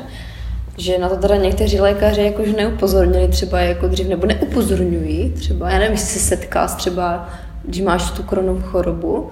že 0.79 0.97
na 0.97 1.09
to 1.09 1.15
teda 1.15 1.35
někteří 1.35 1.79
lékaři 1.79 2.21
jakože 2.21 2.53
neupozornili 2.53 3.27
třeba 3.27 3.59
jako 3.59 3.87
dřív, 3.87 4.07
nebo 4.07 4.25
neupozorňují 4.27 5.29
třeba, 5.29 5.69
já 5.69 5.79
nevím, 5.79 5.91
jestli 5.91 6.19
se 6.19 6.19
setká 6.19 6.67
třeba, 6.67 7.29
když 7.63 7.81
máš 7.81 8.11
tu 8.11 8.23
kronovou 8.23 8.61
chorobu, 8.61 9.29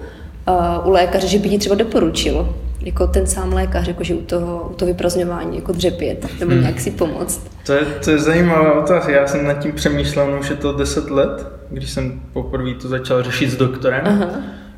uh, 0.48 0.88
u 0.88 0.90
lékaře, 0.90 1.26
že 1.26 1.38
by 1.38 1.48
ti 1.48 1.58
třeba 1.58 1.74
doporučil 1.74 2.54
jako 2.82 3.06
ten 3.06 3.26
sám 3.26 3.52
lékař, 3.52 3.88
jakože 3.88 4.14
u 4.14 4.22
toho, 4.22 4.68
u 4.70 4.74
toho 4.74 4.86
vyprazňování 4.86 5.56
jako 5.56 5.72
dřepět, 5.72 6.26
nebo 6.40 6.52
hmm. 6.52 6.60
nějak 6.60 6.80
si 6.80 6.90
pomoct? 6.90 7.50
To 7.66 7.72
je, 7.72 7.80
to 8.04 8.10
je 8.10 8.18
zajímavá 8.18 8.82
otázka. 8.82 9.12
Já 9.12 9.26
jsem 9.26 9.46
nad 9.46 9.54
tím 9.54 9.72
přemýšlel, 9.72 10.30
no 10.30 10.40
už 10.40 10.50
je 10.50 10.56
to 10.56 10.72
10 10.72 11.10
let, 11.10 11.46
když 11.70 11.90
jsem 11.90 12.20
poprvé 12.32 12.74
to 12.74 12.88
začal 12.88 13.22
řešit 13.22 13.50
s 13.50 13.56
doktorem. 13.56 14.00
Aha. 14.04 14.30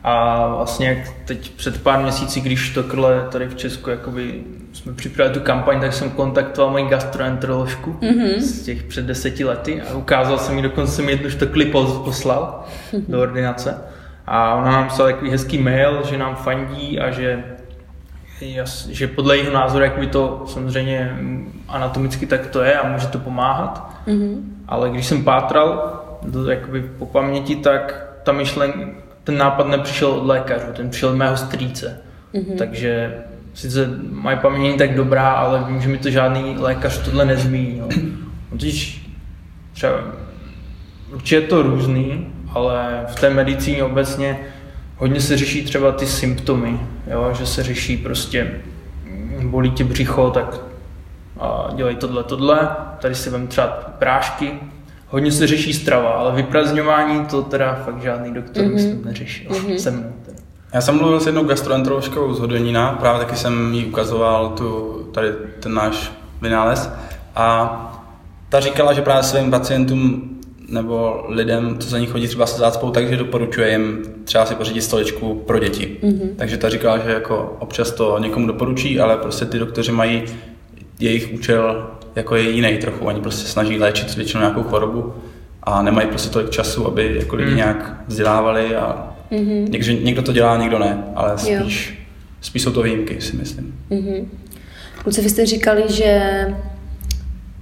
A 0.04 0.46
vlastně 0.56 0.88
jak 0.88 0.98
teď 1.24 1.50
před 1.50 1.82
pár 1.82 2.02
měsíci, 2.02 2.40
když 2.40 2.70
to 2.70 2.82
krle 2.82 3.26
tady 3.30 3.46
v 3.46 3.54
Česku 3.54 3.90
jakoby 3.90 4.44
jsme 4.72 4.92
připravili 4.92 5.34
tu 5.38 5.44
kampaň, 5.44 5.80
tak 5.80 5.92
jsem 5.92 6.10
kontaktoval 6.10 6.70
moji 6.70 6.86
gastroenteroložku 6.86 7.96
mm-hmm. 8.00 8.38
z 8.38 8.62
těch 8.62 8.82
před 8.82 9.04
deseti 9.04 9.44
lety 9.44 9.82
a 9.82 9.94
ukázal 9.94 10.38
jsem 10.38 10.54
mi, 10.54 10.62
dokonce 10.62 10.92
jsem 10.92 11.08
jednu 11.08 11.30
štokli 11.30 11.64
poslal 12.04 12.64
mm-hmm. 12.92 13.04
do 13.08 13.20
ordinace. 13.20 13.78
A 14.26 14.54
ona 14.54 14.70
nám 14.70 14.88
psala 14.88 15.10
takový 15.12 15.30
hezký 15.30 15.58
mail, 15.58 16.02
že 16.04 16.18
nám 16.18 16.36
fandí 16.36 17.00
a 17.00 17.10
že 17.10 17.44
jas, 18.40 18.86
že 18.86 19.06
podle 19.06 19.36
jeho 19.36 19.52
názoru, 19.52 19.84
jak 19.84 19.98
by 19.98 20.06
to 20.06 20.44
samozřejmě 20.46 21.18
anatomicky 21.68 22.26
tak 22.26 22.46
to 22.46 22.62
je 22.62 22.74
a 22.74 22.88
může 22.88 23.06
to 23.06 23.18
pomáhat. 23.18 23.90
Mm-hmm. 24.06 24.40
Ale 24.68 24.90
když 24.90 25.06
jsem 25.06 25.24
pátral 25.24 26.00
do, 26.22 26.50
jakoby 26.50 26.80
po 26.82 27.06
paměti, 27.06 27.56
tak 27.56 28.06
ta 28.22 28.32
myšlen, 28.32 28.72
ten 29.24 29.38
nápad 29.38 29.66
nepřišel 29.66 30.08
od 30.08 30.26
lékařů, 30.26 30.72
ten 30.72 30.90
přišel 30.90 31.08
od 31.08 31.16
mého 31.16 31.36
strýce. 31.36 32.00
Mm-hmm. 32.34 32.58
Takže 32.58 33.14
sice 33.54 33.88
moje 34.10 34.36
paměť 34.36 34.62
není 34.62 34.78
tak 34.78 34.94
dobrá, 34.94 35.30
ale 35.30 35.64
vím, 35.68 35.80
že 35.80 35.88
mi 35.88 35.98
to 35.98 36.10
žádný 36.10 36.56
lékař 36.58 36.98
tohle 36.98 37.24
nezmínil. 37.24 37.88
No, 38.52 38.58
totiž 38.58 39.10
třeba 39.72 39.92
určitě 41.12 41.36
je 41.36 41.40
to 41.40 41.62
různý, 41.62 42.26
ale 42.52 43.04
v 43.08 43.20
té 43.20 43.30
medicíně 43.30 43.84
obecně 43.84 44.38
hodně 44.96 45.20
se 45.20 45.36
řeší 45.36 45.64
třeba 45.64 45.92
ty 45.92 46.06
symptomy, 46.06 46.80
jo, 47.06 47.30
že 47.38 47.46
se 47.46 47.62
řeší 47.62 47.96
prostě 47.96 48.50
mm, 49.04 49.50
bolí 49.50 49.70
tě 49.70 49.84
břicho, 49.84 50.30
tak 50.30 50.60
a 51.40 51.68
dělej 51.74 51.96
tohle, 51.96 52.24
tohle, 52.24 52.68
tady 52.98 53.14
si 53.14 53.30
vem 53.30 53.46
třeba 53.46 53.66
prášky, 53.98 54.52
hodně 55.10 55.32
se 55.32 55.46
řeší 55.46 55.72
strava, 55.72 56.10
ale 56.10 56.32
vyprazňování 56.32 57.26
to 57.26 57.42
teda 57.42 57.82
fakt 57.84 58.02
žádný 58.02 58.34
doktor 58.34 58.64
mm-hmm. 58.64 58.74
myslím 58.74 59.04
neřešil 59.04 59.50
mm-hmm. 59.50 59.74
se 59.76 59.90
mnou. 59.90 60.12
Teda. 60.26 60.38
Já 60.74 60.80
jsem 60.80 60.96
mluvil 60.96 61.20
s 61.20 61.26
jednou 61.26 61.44
gastroenteroložkou 61.44 62.34
z 62.34 62.38
Hodonína, 62.38 62.92
právě 62.92 63.26
taky 63.26 63.36
jsem 63.36 63.74
jí 63.74 63.86
ukazoval 63.86 64.48
tu, 64.48 64.98
tady 65.12 65.28
ten 65.60 65.74
náš 65.74 66.12
vynález 66.42 66.90
a 67.36 67.86
ta 68.48 68.60
říkala, 68.60 68.92
že 68.92 69.02
právě 69.02 69.22
svým 69.22 69.50
pacientům 69.50 70.30
nebo 70.68 71.24
lidem, 71.28 71.76
co 71.78 71.88
za 71.88 71.98
ní 71.98 72.06
chodí 72.06 72.28
třeba 72.28 72.46
se 72.46 72.58
zácpou, 72.58 72.90
takže 72.90 73.16
doporučuje 73.16 73.70
jim 73.70 74.02
třeba 74.24 74.46
si 74.46 74.54
pořídit 74.54 74.82
stoličku 74.82 75.34
pro 75.34 75.58
děti. 75.58 75.96
Mm-hmm. 76.02 76.28
Takže 76.36 76.56
ta 76.56 76.68
říká, 76.68 76.98
že 76.98 77.10
jako 77.10 77.56
občas 77.58 77.90
to 77.90 78.18
někomu 78.18 78.46
doporučí, 78.46 79.00
ale 79.00 79.16
prostě 79.16 79.44
ty 79.44 79.58
doktoři 79.58 79.92
mají 79.92 80.22
jejich 81.00 81.34
účel 81.34 81.90
jako 82.16 82.36
je 82.36 82.50
jiný 82.50 82.78
trochu. 82.78 83.04
Oni 83.04 83.20
prostě 83.20 83.48
snaží 83.48 83.78
léčit 83.78 84.16
většinou 84.16 84.40
nějakou 84.40 84.62
chorobu 84.62 85.14
a 85.62 85.82
nemají 85.82 86.08
prostě 86.08 86.30
tolik 86.30 86.50
času, 86.50 86.86
aby 86.86 87.16
jako 87.18 87.36
lidi 87.36 87.50
mm. 87.50 87.56
nějak 87.56 87.94
vzdělávali 88.06 88.76
a 88.76 89.12
mm-hmm. 89.32 89.68
někdo, 89.68 89.92
někdo 89.92 90.22
to 90.22 90.32
dělá, 90.32 90.56
někdo 90.56 90.78
ne, 90.78 91.04
ale 91.14 91.38
spíš, 91.38 92.06
spíš 92.40 92.62
jsou 92.62 92.72
to 92.72 92.82
výjimky, 92.82 93.20
si 93.20 93.36
myslím. 93.36 93.74
Mm-hmm. 93.90 94.24
Kluci, 95.02 95.20
vy 95.20 95.28
jste 95.28 95.46
říkali, 95.46 95.82
že 95.88 96.20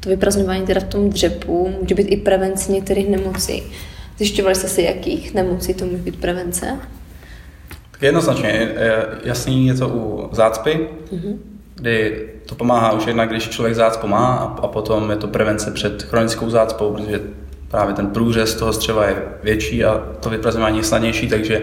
to 0.01 0.09
vyprazňování 0.09 0.67
teda 0.67 0.81
v 0.81 0.85
tom 0.85 1.11
dřepu 1.11 1.75
může 1.81 1.95
být 1.95 2.09
i 2.09 2.17
prevence 2.17 2.73
některých 2.73 3.09
nemocí. 3.09 3.63
Zjišťovali 4.19 4.55
jste 4.55 4.69
si, 4.69 4.83
jakých 4.83 5.35
nemocí 5.35 5.75
to 5.75 5.85
může 5.85 6.03
být 6.03 6.17
prevence? 6.17 6.79
Tak 7.91 8.03
jednoznačně, 8.03 8.75
jasný 9.25 9.67
je 9.67 9.75
to 9.75 9.89
u 9.89 10.29
zácpy, 10.33 10.89
mm-hmm. 11.13 11.37
kdy 11.75 12.29
to 12.49 12.55
pomáhá 12.55 12.93
už 12.93 13.07
jednak, 13.07 13.31
když 13.31 13.49
člověk 13.49 13.75
zácpu 13.75 14.07
má 14.07 14.27
a, 14.27 14.45
a 14.45 14.69
potom 14.69 15.11
je 15.11 15.17
to 15.17 15.29
prevence 15.29 15.71
před 15.71 16.03
chronickou 16.03 16.51
zácpou, 16.51 16.93
protože 16.93 17.21
právě 17.71 17.95
ten 17.95 18.07
průřez 18.07 18.55
toho 18.55 18.73
střeva 18.73 19.07
je 19.07 19.17
větší 19.43 19.85
a 19.85 20.03
to 20.21 20.31
vyprazňování 20.31 20.79
je 20.79 20.85
snadnější, 20.85 21.29
takže 21.29 21.63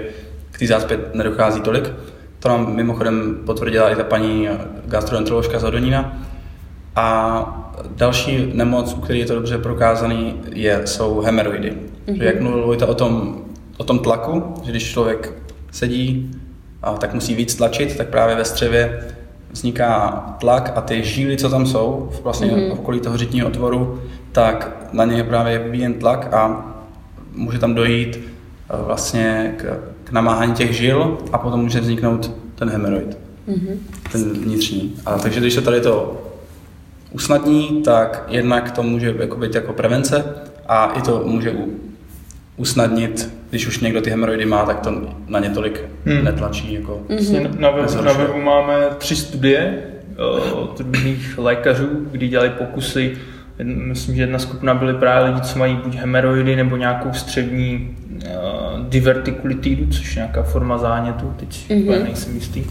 k 0.52 0.60
té 0.60 0.68
zácpě 0.68 1.00
nedochází 1.14 1.62
tolik. 1.62 1.92
To 2.40 2.50
nám 2.50 2.76
mimochodem 2.76 3.38
potvrdila 3.46 3.90
i 3.90 3.96
ta 3.96 4.04
paní 4.04 4.48
gastroenteroložka 4.86 5.60
z 5.60 5.64
Hodonína. 5.64 6.18
A 6.96 7.72
další 7.96 8.52
nemoc, 8.54 8.94
u 8.94 9.02
které 9.02 9.20
je 9.20 9.26
to 9.26 9.36
dobře 9.36 9.58
prokázaný, 9.58 10.42
je, 10.54 10.82
jsou 10.86 11.22
hemeroidy. 11.22 11.74
Mm-hmm. 12.08 12.24
Jak 12.24 12.42
mluvil 12.42 12.66
Vojta 12.66 12.86
o 12.86 12.94
tom, 12.94 13.42
o 13.78 13.84
tom 13.84 14.00
tlaku, 14.00 14.54
že 14.64 14.72
když 14.72 14.92
člověk 14.92 15.34
sedí, 15.72 16.32
a 16.82 16.94
tak 16.94 17.14
musí 17.14 17.36
víc 17.36 17.56
tlačit, 17.56 17.98
tak 17.98 18.08
právě 18.08 18.36
ve 18.36 18.46
střevě 18.46 19.00
vzniká 19.56 20.10
tlak 20.40 20.72
a 20.76 20.82
ty 20.82 21.04
žíly, 21.04 21.38
co 21.38 21.50
tam 21.50 21.66
jsou, 21.66 22.10
vlastně 22.24 22.48
mm-hmm. 22.48 22.72
okolí 22.72 23.00
toho 23.00 23.18
řitního 23.18 23.48
otvoru, 23.48 24.02
tak 24.32 24.88
na 24.92 25.06
ně 25.06 25.18
je 25.18 25.24
právě 25.24 25.60
vyvíjen 25.60 25.94
tlak 25.94 26.34
a 26.34 26.66
může 27.34 27.60
tam 27.60 27.76
dojít 27.76 28.20
eh, 28.20 28.84
vlastně 28.86 29.56
k, 29.58 29.80
k 30.04 30.12
namáhání 30.12 30.54
těch 30.54 30.76
žil 30.76 31.18
a 31.32 31.38
potom 31.38 31.62
může 31.62 31.80
vzniknout 31.80 32.32
ten 32.56 32.70
hemeroid, 32.70 33.18
mm-hmm. 33.48 33.78
ten 34.12 34.34
vnitřní. 34.34 34.96
A 35.06 35.18
takže 35.18 35.40
když 35.40 35.54
se 35.54 35.62
tady 35.62 35.82
to 35.82 36.22
usnadní, 37.12 37.82
tak 37.86 38.24
jednak 38.28 38.72
to 38.72 38.84
může 38.84 39.16
jako 39.20 39.36
být 39.36 39.56
jako 39.56 39.74
prevence 39.74 40.26
a 40.68 40.86
i 40.86 41.02
to 41.02 41.22
může 41.26 41.56
usnadnit, 42.58 43.34
když 43.50 43.68
už 43.68 43.80
někdo 43.80 44.02
ty 44.02 44.10
hemoroidy 44.10 44.46
má, 44.46 44.66
tak 44.66 44.80
to 44.80 44.92
na 45.28 45.40
ně 45.40 45.50
tolik 45.50 45.84
hmm. 46.06 46.24
netlačí. 46.24 46.74
Jako 46.74 47.02
mm-hmm. 47.10 47.60
na, 47.60 47.72
webu, 47.72 48.02
na 48.02 48.14
webu 48.14 48.42
máme 48.42 48.88
tři 48.98 49.16
studie 49.16 49.84
od 50.54 50.80
různých 50.80 51.38
lékařů, 51.38 51.88
kdy 52.12 52.28
dělali 52.28 52.50
pokusy. 52.50 53.18
Myslím, 53.64 54.16
že 54.16 54.24
jedna 54.24 54.40
skupina 54.40 54.74
byly 54.74 54.94
právě 54.94 55.30
lidi, 55.30 55.42
co 55.42 55.60
mají 55.60 55.76
buď 55.76 55.96
hemeroidy 55.96 56.56
nebo 56.56 56.78
nějakou 56.78 57.14
střední 57.14 57.98
uh, 58.10 58.86
divertikulitidu, 58.90 59.88
což 59.92 60.16
je 60.16 60.20
nějaká 60.20 60.44
forma 60.44 60.78
zánětu, 60.78 61.34
teď 61.38 61.70
mm-hmm. 61.70 62.04
nejsem 62.04 62.36
jistý. 62.36 62.64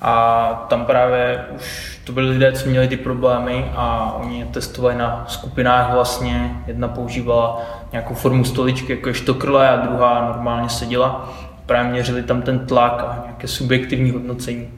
A 0.00 0.66
tam 0.70 0.84
právě 0.84 1.40
už 1.56 1.98
to 2.04 2.12
byli 2.12 2.30
lidé, 2.30 2.52
co 2.52 2.68
měli 2.68 2.88
ty 2.88 2.96
problémy 2.96 3.64
a 3.74 4.12
oni 4.22 4.38
je 4.40 4.46
testovali 4.46 4.94
na 4.94 5.24
skupinách 5.28 5.92
vlastně. 5.92 6.50
Jedna 6.66 6.88
používala 6.88 7.62
nějakou 7.92 8.14
formu 8.14 8.44
stoličky, 8.44 8.92
jako 8.92 9.08
je 9.08 9.14
štokrle 9.14 9.68
a 9.68 9.76
druhá 9.76 10.32
normálně 10.34 10.68
seděla. 10.68 11.34
Právě 11.66 11.90
měřili 11.92 12.22
tam 12.22 12.42
ten 12.42 12.58
tlak 12.58 12.92
a 12.92 13.20
nějaké 13.24 13.48
subjektivní 13.48 14.10
hodnocení. 14.10 14.68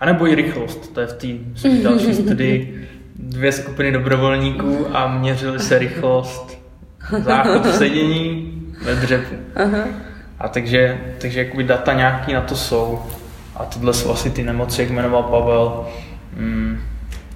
A 0.00 0.06
nebo 0.06 0.26
i 0.28 0.34
rychlost, 0.34 0.94
to 0.94 1.00
je 1.00 1.06
v 1.06 1.12
té 1.12 1.26
další 1.82 2.14
studii 2.14 2.88
dvě 3.18 3.52
skupiny 3.52 3.92
dobrovolníků 3.92 4.86
a 4.92 5.18
měřili 5.18 5.60
se 5.60 5.78
rychlost 5.78 6.58
záchod 7.24 7.66
v 7.66 7.74
sedění 7.74 8.52
ve 8.84 8.94
dřepu. 8.94 9.34
A 10.38 10.48
takže, 10.48 11.00
takže 11.20 11.44
jakoby 11.44 11.64
data 11.64 11.92
nějaký 11.92 12.32
na 12.32 12.40
to 12.40 12.56
jsou. 12.56 12.98
A 13.56 13.64
tohle 13.64 13.94
jsou 13.94 14.10
asi 14.12 14.30
ty 14.30 14.42
nemoci, 14.42 14.82
jak 14.82 14.90
jmenoval 14.90 15.22
Pavel. 15.22 15.86
Mm, 16.36 16.80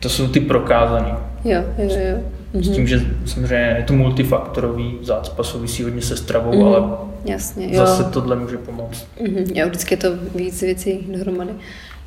to 0.01 0.09
jsou 0.09 0.29
ty 0.29 0.41
prokázané. 0.41 1.15
Jo, 1.45 1.63
jo, 1.79 1.89
jo. 2.11 2.19
S 2.55 2.69
tím, 2.69 2.87
že 2.87 3.01
samozřejmě 3.27 3.77
je 3.79 3.85
to 3.87 3.93
multifaktorový, 3.93 4.99
zácpa 5.03 5.43
souvisí 5.43 5.83
hodně 5.83 6.03
se 6.03 6.17
stravou, 6.17 6.53
mm-hmm. 6.53 6.67
ale 6.67 6.99
Jasně, 7.25 7.67
jo. 7.71 7.87
zase 7.87 8.05
tohle 8.05 8.37
může 8.37 8.59
pomoct. 8.59 9.07
Mm-hmm. 9.21 9.53
Jo, 9.55 9.67
vždycky 9.67 9.95
je 9.95 9.99
to 9.99 10.09
víc 10.35 10.61
věcí 10.61 11.07
dohromady. 11.09 11.51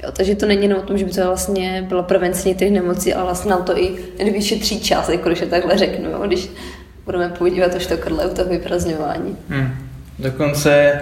Jo, 0.04 0.12
takže 0.14 0.36
to 0.36 0.46
není 0.46 0.64
jenom 0.64 0.80
o 0.80 0.82
tom, 0.82 0.98
že 0.98 1.06
by 1.06 1.12
to 1.12 1.26
vlastně 1.28 1.86
byla 1.90 2.04
prevence 2.04 2.54
těch 2.54 2.72
nemocí, 2.72 3.14
ale 3.14 3.24
vlastně 3.24 3.52
nám 3.52 3.64
to 3.64 3.78
i 3.78 3.96
vyšetří 4.34 4.80
čas, 4.80 5.10
jako 5.10 5.30
když 5.30 5.42
je 5.42 5.48
takhle 5.48 5.78
řeknu, 5.78 6.10
jo, 6.10 6.24
když 6.28 6.50
budeme 7.06 7.30
podívat 7.30 7.76
už 7.76 7.88
to 7.88 7.98
krle 7.98 8.26
u 8.26 8.34
toho 8.34 8.50
vyprazňování. 8.50 9.38
Hmm. 9.50 9.70
Dokonce, 10.20 11.02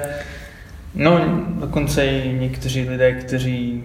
no, 0.95 1.19
dokonce 1.59 2.05
i 2.05 2.33
někteří 2.33 2.89
lidé, 2.89 3.11
kteří 3.11 3.83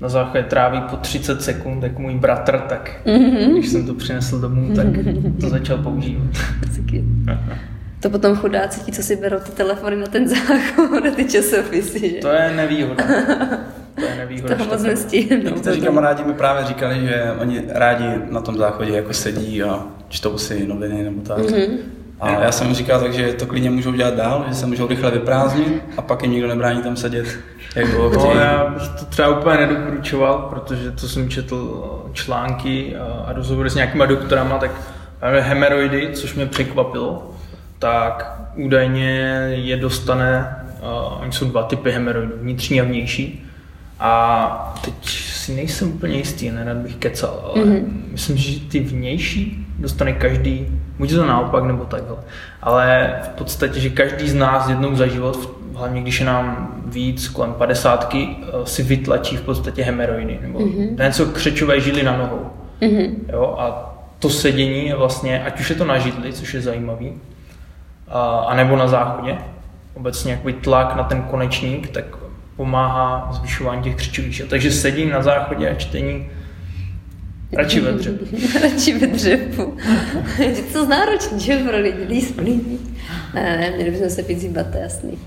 na 0.00 0.08
záchodě 0.08 0.44
tráví 0.44 0.80
po 0.90 0.96
30 0.96 1.42
sekund, 1.42 1.82
jako 1.82 2.02
můj 2.02 2.14
bratr, 2.14 2.58
tak 2.58 3.00
mm-hmm. 3.06 3.52
když 3.52 3.68
jsem 3.68 3.86
to 3.86 3.94
přinesl 3.94 4.40
domů, 4.40 4.74
tak 4.76 4.86
to 5.40 5.48
začal 5.48 5.78
používat. 5.78 6.26
To 8.00 8.10
potom 8.10 8.36
chudáci 8.36 8.80
ti, 8.80 8.92
co 8.92 9.02
si 9.02 9.16
berou 9.16 9.38
ty 9.38 9.50
telefony 9.50 9.96
na 9.96 10.06
ten 10.06 10.28
záchod, 10.28 11.04
na 11.04 11.10
ty 11.10 11.24
časopisy, 11.24 12.10
že? 12.10 12.16
To 12.16 12.28
je 12.28 12.52
nevýhoda. 12.56 13.04
To 13.94 14.04
je 14.04 14.16
nevýhoda. 14.16 14.56
Toho 14.56 14.70
moc 14.70 14.82
nestihnou. 14.82 15.50
Někteří 15.50 15.80
kamarádi 15.80 16.24
mi 16.24 16.32
právě 16.32 16.64
říkali, 16.64 17.00
že 17.00 17.32
oni 17.40 17.62
rádi 17.68 18.04
na 18.30 18.40
tom 18.40 18.56
záchodě 18.56 18.92
jako 18.92 19.12
sedí 19.12 19.62
a 19.62 19.86
čtou 20.08 20.38
si 20.38 20.66
noviny 20.66 21.02
nebo 21.02 21.20
tak. 21.20 21.38
Mm-hmm. 21.38 21.78
A 22.20 22.30
já 22.30 22.52
jsem 22.52 22.74
říkal 22.74 23.00
tak, 23.00 23.12
že 23.12 23.32
to 23.32 23.46
klidně 23.46 23.70
můžou 23.70 23.92
dělat 23.92 24.14
dál, 24.14 24.44
že 24.48 24.54
se 24.54 24.66
můžou 24.66 24.86
rychle 24.86 25.10
vyprázdnit 25.10 25.82
a 25.96 26.02
pak 26.02 26.22
jim 26.22 26.32
nikdo 26.32 26.48
nebrání 26.48 26.82
tam 26.82 26.96
sedět, 26.96 27.26
jak 27.76 27.90
dlouho 27.90 28.34
no, 28.34 28.40
já 28.40 28.66
bych 28.66 28.88
to 28.88 29.04
třeba 29.04 29.38
úplně 29.38 29.66
nedoporučoval, 29.66 30.38
protože 30.38 30.90
to 30.90 31.08
jsem 31.08 31.28
četl 31.28 31.84
články 32.12 32.96
a 33.26 33.32
rozhovory 33.32 33.70
s 33.70 33.74
nějakýma 33.74 34.06
doktorama, 34.06 34.58
tak 34.58 34.70
hemeroidy, 35.40 36.10
což 36.12 36.34
mě 36.34 36.46
překvapilo, 36.46 37.30
tak 37.78 38.40
údajně 38.54 39.10
je 39.54 39.76
dostane, 39.76 40.56
uh, 40.82 41.22
oni 41.22 41.32
jsou 41.32 41.50
dva 41.50 41.62
typy 41.62 41.90
hemeroidů, 41.90 42.32
vnitřní 42.40 42.80
a 42.80 42.84
vnější. 42.84 43.42
A 44.00 44.74
teď 44.84 45.08
si 45.08 45.54
nejsem 45.54 45.88
úplně 45.88 46.16
jistý, 46.16 46.50
nerad 46.50 46.76
bych 46.76 46.96
kecal, 46.96 47.40
ale 47.44 47.64
mm-hmm. 47.64 47.84
myslím, 48.12 48.36
že 48.36 48.60
ty 48.60 48.80
vnější 48.80 49.66
dostane 49.78 50.12
každý, 50.12 50.66
buď 50.98 51.14
to 51.14 51.26
naopak 51.26 51.64
nebo 51.64 51.84
takhle. 51.84 52.16
Ale 52.62 53.14
v 53.22 53.28
podstatě, 53.28 53.80
že 53.80 53.90
každý 53.90 54.28
z 54.28 54.34
nás 54.34 54.68
jednou 54.68 54.96
za 54.96 55.06
život, 55.06 55.55
hlavně 55.76 56.02
když 56.02 56.20
je 56.20 56.26
nám 56.26 56.74
víc, 56.86 57.28
kolem 57.28 57.52
padesátky, 57.52 58.28
eh, 58.42 58.66
si 58.66 58.82
vytlačí 58.82 59.36
v 59.36 59.42
podstatě 59.42 59.82
hemeroidy, 59.82 60.38
nebo 60.42 60.58
mm-hmm. 60.58 61.04
něco 61.04 61.26
křečové 61.26 61.80
žily 61.80 62.02
na 62.02 62.16
nohou. 62.16 62.50
Mm-hmm. 62.80 63.14
Jo, 63.32 63.56
a 63.58 63.92
to 64.18 64.30
sedění 64.30 64.86
je 64.86 64.96
vlastně, 64.96 65.44
ať 65.44 65.60
už 65.60 65.70
je 65.70 65.76
to 65.76 65.84
na 65.84 65.98
židli, 65.98 66.32
což 66.32 66.54
je 66.54 66.60
zajímavý, 66.60 67.12
a, 68.08 68.38
anebo 68.38 68.76
na 68.76 68.88
záchodě, 68.88 69.38
obecně 69.94 70.32
jakoby 70.32 70.52
tlak 70.52 70.96
na 70.96 71.04
ten 71.04 71.22
konečník, 71.22 71.88
tak 71.88 72.04
pomáhá 72.56 73.32
zvyšování 73.32 73.82
těch 73.82 73.96
křičových 73.96 74.32
žil. 74.32 74.46
Takže 74.46 74.72
sedím 74.72 75.10
na 75.10 75.22
záchodě 75.22 75.70
a 75.70 75.74
čtení 75.74 76.26
radši 77.52 77.80
ve 77.80 77.92
dřepu. 77.92 78.24
radši 78.62 78.98
ve 78.98 79.06
dřepu. 79.06 79.76
je 80.38 80.62
to 80.72 80.84
znáročný, 80.84 81.40
že 81.40 81.56
pro 81.56 81.78
lidi, 81.78 82.22
lidi. 82.38 82.78
Ne, 83.34 83.56
ne, 83.60 83.72
měli 83.76 83.90
bychom 83.90 84.10
se 84.10 84.22
pít 84.22 84.38
zíbat, 84.38 84.66
to 84.70 84.76
je 84.76 84.82
jasný. 84.82 85.18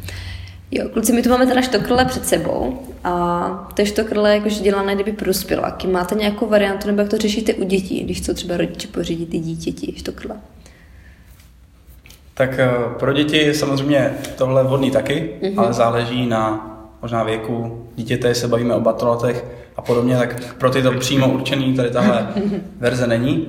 Jo, 0.71 0.89
kluci, 0.89 1.13
my 1.13 1.21
tu 1.21 1.29
máme 1.29 1.47
teda 1.47 1.62
štokrle 1.62 2.05
před 2.05 2.27
sebou 2.27 2.79
a 3.03 3.69
to 3.73 3.86
štokrle 3.86 4.36
jakože 4.36 4.62
dělané, 4.62 4.95
kdyby 4.95 5.12
prospěláky. 5.12 5.88
Máte 5.88 6.15
nějakou 6.15 6.45
variantu, 6.45 6.88
nebo 6.88 7.01
jak 7.01 7.10
to 7.10 7.17
řešíte 7.17 7.53
u 7.53 7.63
dětí, 7.63 8.03
když 8.03 8.17
chcou 8.17 8.34
třeba 8.34 8.58
rodiče 8.58 8.88
pořídit 8.88 9.29
ty 9.29 9.39
dítěti 9.39 9.93
štokrle? 9.97 10.36
Tak 12.34 12.60
eh, 12.60 12.69
pro 12.99 13.13
děti 13.13 13.38
je 13.38 13.53
samozřejmě 13.53 14.13
tohle 14.38 14.63
vhodný 14.63 14.91
taky, 14.91 15.34
mm-hmm. 15.41 15.60
ale 15.60 15.73
záleží 15.73 16.25
na 16.25 16.65
možná 17.01 17.23
věku 17.23 17.86
dítěte, 17.95 18.36
se 18.36 18.47
bavíme 18.47 18.75
o 18.75 18.79
batolatech 18.79 19.45
a 19.75 19.82
podobně, 19.82 20.17
tak 20.17 20.53
pro 20.53 20.69
ty 20.69 20.82
to 20.82 20.91
přímo 20.91 21.29
určený 21.29 21.73
tady 21.73 21.89
tahle 21.89 22.27
verze 22.79 23.08
není. 23.08 23.47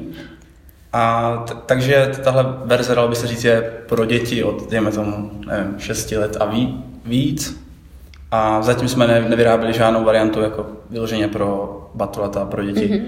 A 0.93 1.37
t- 1.49 1.55
takže 1.67 2.11
tahle 2.25 2.47
verze, 2.65 2.95
dalo 2.95 3.09
by 3.09 3.17
se 3.17 3.27
říct, 3.27 3.45
je 3.45 3.73
pro 3.89 4.05
děti 4.05 4.45
od, 4.45 4.71
dejme 4.71 4.91
tomu, 4.91 5.31
nevím, 5.47 5.75
6 5.79 6.13
let 6.13 6.37
a 6.41 6.45
ví, 6.45 6.85
víc. 7.05 7.65
A 8.31 8.63
zatím 8.63 8.89
jsme 8.89 9.07
ne, 9.07 9.29
nevyráběli 9.29 9.75
žádnou 9.75 10.05
variantu 10.05 10.41
jako 10.41 10.67
vyloženě 10.91 11.29
pro 11.29 11.77
batolata 11.95 12.45
pro 12.45 12.65
děti. 12.65 12.89
Mm-hmm. 12.89 13.05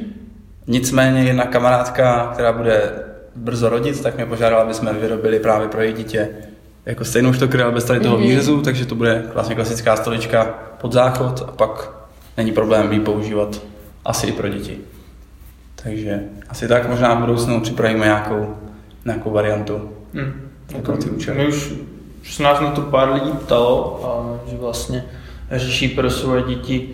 Nicméně 0.66 1.24
jedna 1.24 1.44
kamarádka, 1.44 2.30
která 2.32 2.52
bude 2.52 2.92
brzo 3.36 3.68
rodit, 3.68 4.02
tak 4.02 4.16
mě 4.16 4.26
požádala, 4.26 4.62
aby 4.62 4.74
jsme 4.74 4.92
vyrobili 4.92 5.38
právě 5.38 5.68
pro 5.68 5.80
její 5.80 5.92
dítě 5.92 6.28
jako 6.86 7.04
stejnou 7.04 7.32
štokry, 7.32 7.62
ale 7.62 7.72
bez 7.72 7.84
tady 7.84 8.00
toho 8.00 8.16
mm-hmm. 8.16 8.22
výřezu, 8.22 8.62
takže 8.62 8.86
to 8.86 8.94
bude 8.94 9.24
vlastně 9.34 9.54
klasická 9.54 9.96
stolička 9.96 10.44
pod 10.80 10.92
záchod 10.92 11.44
a 11.48 11.52
pak 11.52 11.90
není 12.36 12.52
problém 12.52 12.92
ji 12.92 13.00
používat 13.00 13.62
asi 14.04 14.26
i 14.26 14.32
pro 14.32 14.48
děti. 14.48 14.78
Takže 15.84 16.20
asi 16.48 16.68
tak 16.68 16.88
možná 16.88 17.14
v 17.14 17.20
budoucnu 17.20 17.60
připravíme 17.60 18.04
nějakou, 18.06 18.54
nějakou 19.04 19.30
variantu. 19.30 19.90
Hmm. 20.14 20.32
Jako 20.76 20.96
ty 20.96 21.32
My 21.34 21.46
už, 21.46 21.72
už 22.22 22.34
se 22.34 22.42
nás 22.42 22.60
na 22.60 22.70
to 22.70 22.80
pár 22.80 23.12
lidí 23.12 23.30
ptalo, 23.32 24.00
a 24.04 24.50
že 24.50 24.56
vlastně 24.56 25.04
řeší 25.50 25.88
pro 25.88 26.10
svoje 26.10 26.42
děti 26.42 26.88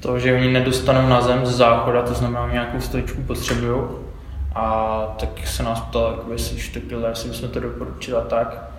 to, 0.00 0.18
že 0.18 0.34
oni 0.34 0.52
nedostanou 0.52 1.08
na 1.08 1.20
zem 1.20 1.46
z 1.46 1.50
záchoda, 1.50 2.02
to 2.02 2.14
znamená 2.14 2.52
nějakou 2.52 2.80
stoličku 2.80 3.22
potřebují. 3.22 3.80
A 4.54 5.16
tak 5.20 5.28
se 5.46 5.62
nás 5.62 5.80
ptal, 5.80 6.24
jestli 6.32 6.60
štekyle, 6.60 7.08
jestli 7.08 7.28
bychom 7.28 7.48
to 7.48 7.60
doporučili 7.60 8.16
a 8.16 8.20
tak. 8.20 8.70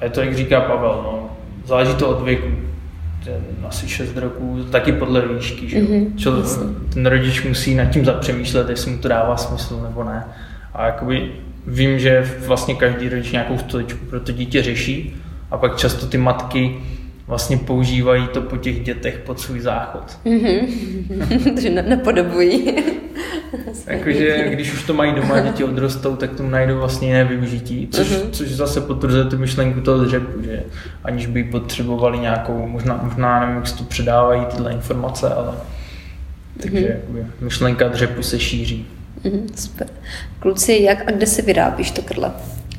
A 0.00 0.04
je 0.04 0.10
to, 0.10 0.20
jak 0.20 0.36
říká 0.36 0.60
Pavel, 0.60 1.00
no, 1.02 1.30
záleží 1.64 1.94
to 1.94 2.08
od 2.08 2.22
věku. 2.22 2.48
Ten 3.24 3.42
asi 3.68 3.88
6 3.88 4.16
roků, 4.16 4.64
taky 4.70 4.92
podle 4.92 5.28
výšky, 5.28 5.68
že 5.68 5.78
mm-hmm. 5.78 6.74
ten 6.92 7.06
rodič 7.06 7.44
musí 7.44 7.74
nad 7.74 7.84
tím 7.84 8.04
zapřemýšlet, 8.04 8.68
jestli 8.68 8.90
mu 8.90 8.98
to 8.98 9.08
dává 9.08 9.36
smysl 9.36 9.80
nebo 9.82 10.04
ne. 10.04 10.24
A 10.74 10.86
jakoby 10.86 11.32
vím, 11.66 11.98
že 11.98 12.36
vlastně 12.46 12.74
každý 12.74 13.08
rodič 13.08 13.32
nějakou 13.32 13.58
stoličku 13.58 14.06
pro 14.06 14.20
to 14.20 14.32
dítě 14.32 14.62
řeší 14.62 15.17
a 15.50 15.56
pak 15.58 15.76
často 15.76 16.06
ty 16.06 16.18
matky 16.18 16.76
vlastně 17.26 17.56
používají 17.56 18.26
to 18.32 18.42
po 18.42 18.56
těch 18.56 18.80
dětech 18.84 19.18
pod 19.18 19.40
svůj 19.40 19.60
záchod. 19.60 20.18
Takže 21.44 21.70
na- 21.70 21.82
napodobují. 21.96 22.74
Jakože 23.86 24.48
když 24.50 24.72
už 24.72 24.82
to 24.82 24.94
mají 24.94 25.12
doma, 25.14 25.40
děti 25.40 25.64
odrostou, 25.64 26.16
tak 26.16 26.30
tomu 26.34 26.50
najdou 26.50 26.78
vlastně 26.78 27.08
jiné 27.08 27.24
využití, 27.24 27.88
což, 27.90 28.10
Mhm. 28.10 28.30
což 28.32 28.48
zase 28.48 28.80
potvrzuje 28.80 29.24
tu 29.24 29.38
myšlenku 29.38 29.80
toho 29.80 30.04
dřepu, 30.04 30.42
že 30.42 30.62
aniž 31.04 31.26
by 31.26 31.44
potřebovali 31.44 32.18
nějakou, 32.18 32.66
možná, 32.66 33.00
možná 33.02 33.40
nevím, 33.40 33.56
jak 33.56 33.66
se 33.66 33.76
to 33.78 33.84
předávají 33.84 34.44
tyhle 34.44 34.72
informace, 34.72 35.28
ale 35.34 35.54
takže 36.62 36.86
jakoby, 37.00 37.26
myšlenka 37.40 37.88
dřepu 37.88 38.22
se 38.22 38.38
šíří. 38.40 38.86
Mhm, 39.24 39.46
super. 39.56 39.86
Kluci, 40.38 40.78
jak 40.82 41.08
a 41.08 41.10
kde 41.10 41.26
se 41.26 41.42
vyrábíš 41.42 41.90
to 41.90 42.02
krle? 42.02 42.30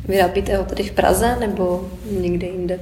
Vyrábíte 0.09 0.57
ho 0.57 0.63
tady 0.63 0.83
v 0.83 0.91
Praze 0.91 1.37
nebo 1.39 1.89
někde 2.11 2.47
jinde? 2.47 2.79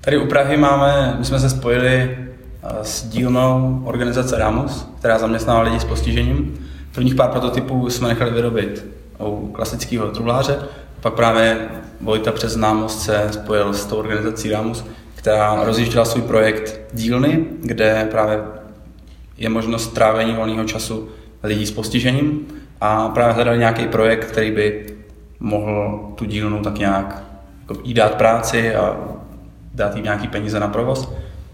Tady 0.00 0.18
u 0.18 0.26
Prahy 0.26 0.56
máme, 0.56 1.16
my 1.18 1.24
jsme 1.24 1.40
se 1.40 1.50
spojili 1.50 1.90
eh, 1.92 2.68
s 2.82 3.02
dílnou 3.02 3.82
organizace 3.84 4.38
Ramus, 4.38 4.86
která 4.98 5.18
zaměstnává 5.18 5.60
lidi 5.60 5.80
s 5.80 5.84
postižením. 5.84 6.68
Prvních 6.94 7.14
pár 7.14 7.30
prototypů 7.30 7.90
jsme 7.90 8.08
nechali 8.08 8.30
vyrobit 8.30 8.86
u 9.20 9.50
klasického 9.52 10.10
truhláře. 10.10 10.58
Pak 11.00 11.14
právě 11.14 11.68
Vojta 12.00 12.32
přes 12.32 12.52
známost 12.52 13.02
se 13.02 13.28
spojil 13.30 13.74
s 13.74 13.84
tou 13.84 13.96
organizací 13.96 14.50
Ramus, 14.50 14.84
která 15.14 15.64
rozjížděla 15.64 16.04
svůj 16.04 16.22
projekt 16.22 16.80
dílny, 16.92 17.44
kde 17.62 18.08
právě 18.10 18.40
je 19.38 19.48
možnost 19.48 19.94
trávení 19.94 20.34
volného 20.34 20.64
času 20.64 21.08
lidí 21.42 21.66
s 21.66 21.70
postižením 21.70 22.46
a 22.80 23.08
právě 23.08 23.34
hledali 23.34 23.58
nějaký 23.58 23.86
projekt, 23.86 24.24
který 24.24 24.50
by 24.50 24.96
mohl 25.40 26.00
tu 26.14 26.24
dílnu 26.24 26.62
tak 26.62 26.78
nějak 26.78 27.22
jako 27.60 27.80
jí 27.84 27.94
dát 27.94 28.14
práci 28.14 28.74
a 28.74 28.96
dát 29.74 29.94
jim 29.94 30.04
nějaký 30.04 30.28
peníze 30.28 30.60
na 30.60 30.68
provoz. 30.68 31.12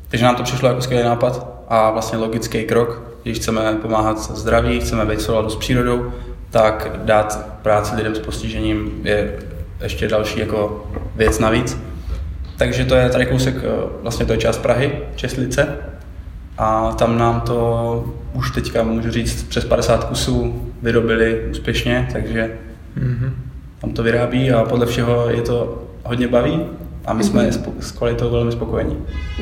Takže 0.09 0.25
nám 0.25 0.37
to 0.37 0.42
přišlo 0.42 0.68
jako 0.68 0.81
skvělý 0.81 1.05
nápad 1.05 1.64
a 1.68 1.90
vlastně 1.90 2.18
logický 2.18 2.64
krok, 2.64 3.03
když 3.23 3.38
chceme 3.38 3.79
pomáhat 3.83 4.18
zdraví, 4.18 4.81
chceme 4.81 5.07
být 5.07 5.21
souladu 5.21 5.51
s 5.51 5.57
přírodou, 5.57 6.12
tak 6.51 6.90
dát 7.05 7.47
práci 7.62 7.97
lidem 7.97 8.14
s 8.14 8.18
postižením 8.18 9.01
je 9.05 9.38
ještě 9.83 10.09
další 10.09 10.40
jako 10.40 10.87
věc 11.16 11.38
navíc. 11.38 11.79
Takže 12.59 12.85
to 12.85 12.95
je 12.95 13.11
tady 13.11 13.27
kousek, 13.27 13.55
eh, 13.59 13.68
vlastně 14.03 14.27
to 14.27 14.33
je 14.33 14.38
část 14.38 14.59
Prahy, 14.59 14.99
Česlice. 15.16 15.77
A 16.59 16.92
tam 16.92 17.18
nám 17.18 17.40
to 17.40 18.05
už 18.33 18.51
teďka 18.51 18.83
můžu 18.83 19.11
říct 19.11 19.42
přes 19.42 19.64
50 19.64 20.05
kusů 20.05 20.62
vyrobili 20.83 21.47
úspěšně, 21.51 22.09
takže 22.12 22.51
Mm-hmm. 22.97 23.33
Tam 23.83 23.90
to 23.92 24.03
vyrábí 24.03 24.53
a 24.53 24.64
podle 24.64 24.87
všeho 24.87 25.31
je 25.31 25.42
to 25.42 25.83
hodně 26.05 26.29
baví 26.29 26.61
a 27.05 27.12
my 27.12 27.25
jsme 27.25 27.49
spo- 27.51 27.73
s 27.81 27.90
kvalitou 27.92 28.31
velmi 28.31 28.53
spokojení. 28.53 28.97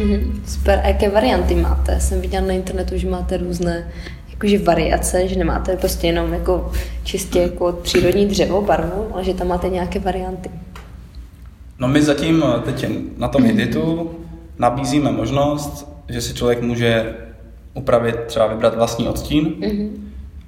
Mhm, 0.05 0.43
super. 0.47 0.81
A 0.85 0.89
jaké 0.89 1.11
varianty 1.11 1.55
máte? 1.55 2.01
Jsem 2.01 2.21
viděla 2.21 2.47
na 2.47 2.53
internetu, 2.53 2.99
že 2.99 3.11
máte 3.11 3.37
různé 3.37 3.89
jakože 4.31 4.59
variace, 4.59 5.29
že 5.29 5.39
nemáte 5.39 5.77
prostě 5.77 6.07
jenom 6.07 6.33
jako 6.33 6.73
čistě 7.05 7.39
jako 7.41 7.73
přírodní 7.73 8.27
dřevo, 8.27 8.63
barvu, 8.63 9.07
ale 9.13 9.25
že 9.25 9.35
tam 9.35 9.49
máte 9.49 9.69
nějaké 9.69 9.99
varianty. 9.99 10.51
No 11.79 11.89
my 11.89 12.03
zatím 12.03 12.45
eh, 12.47 12.61
teď 12.61 12.87
na 13.19 13.29
tom 13.29 13.43
Hiditu 13.43 14.11
nabízíme 14.59 15.13
možnost, 15.13 15.89
že 16.09 16.21
si 16.21 16.35
člověk 16.35 16.63
může 16.63 17.15
upravit, 17.75 18.17
třeba 18.27 18.47
vybrat 18.47 18.75
vlastní 18.77 19.09
odstín. 19.09 19.55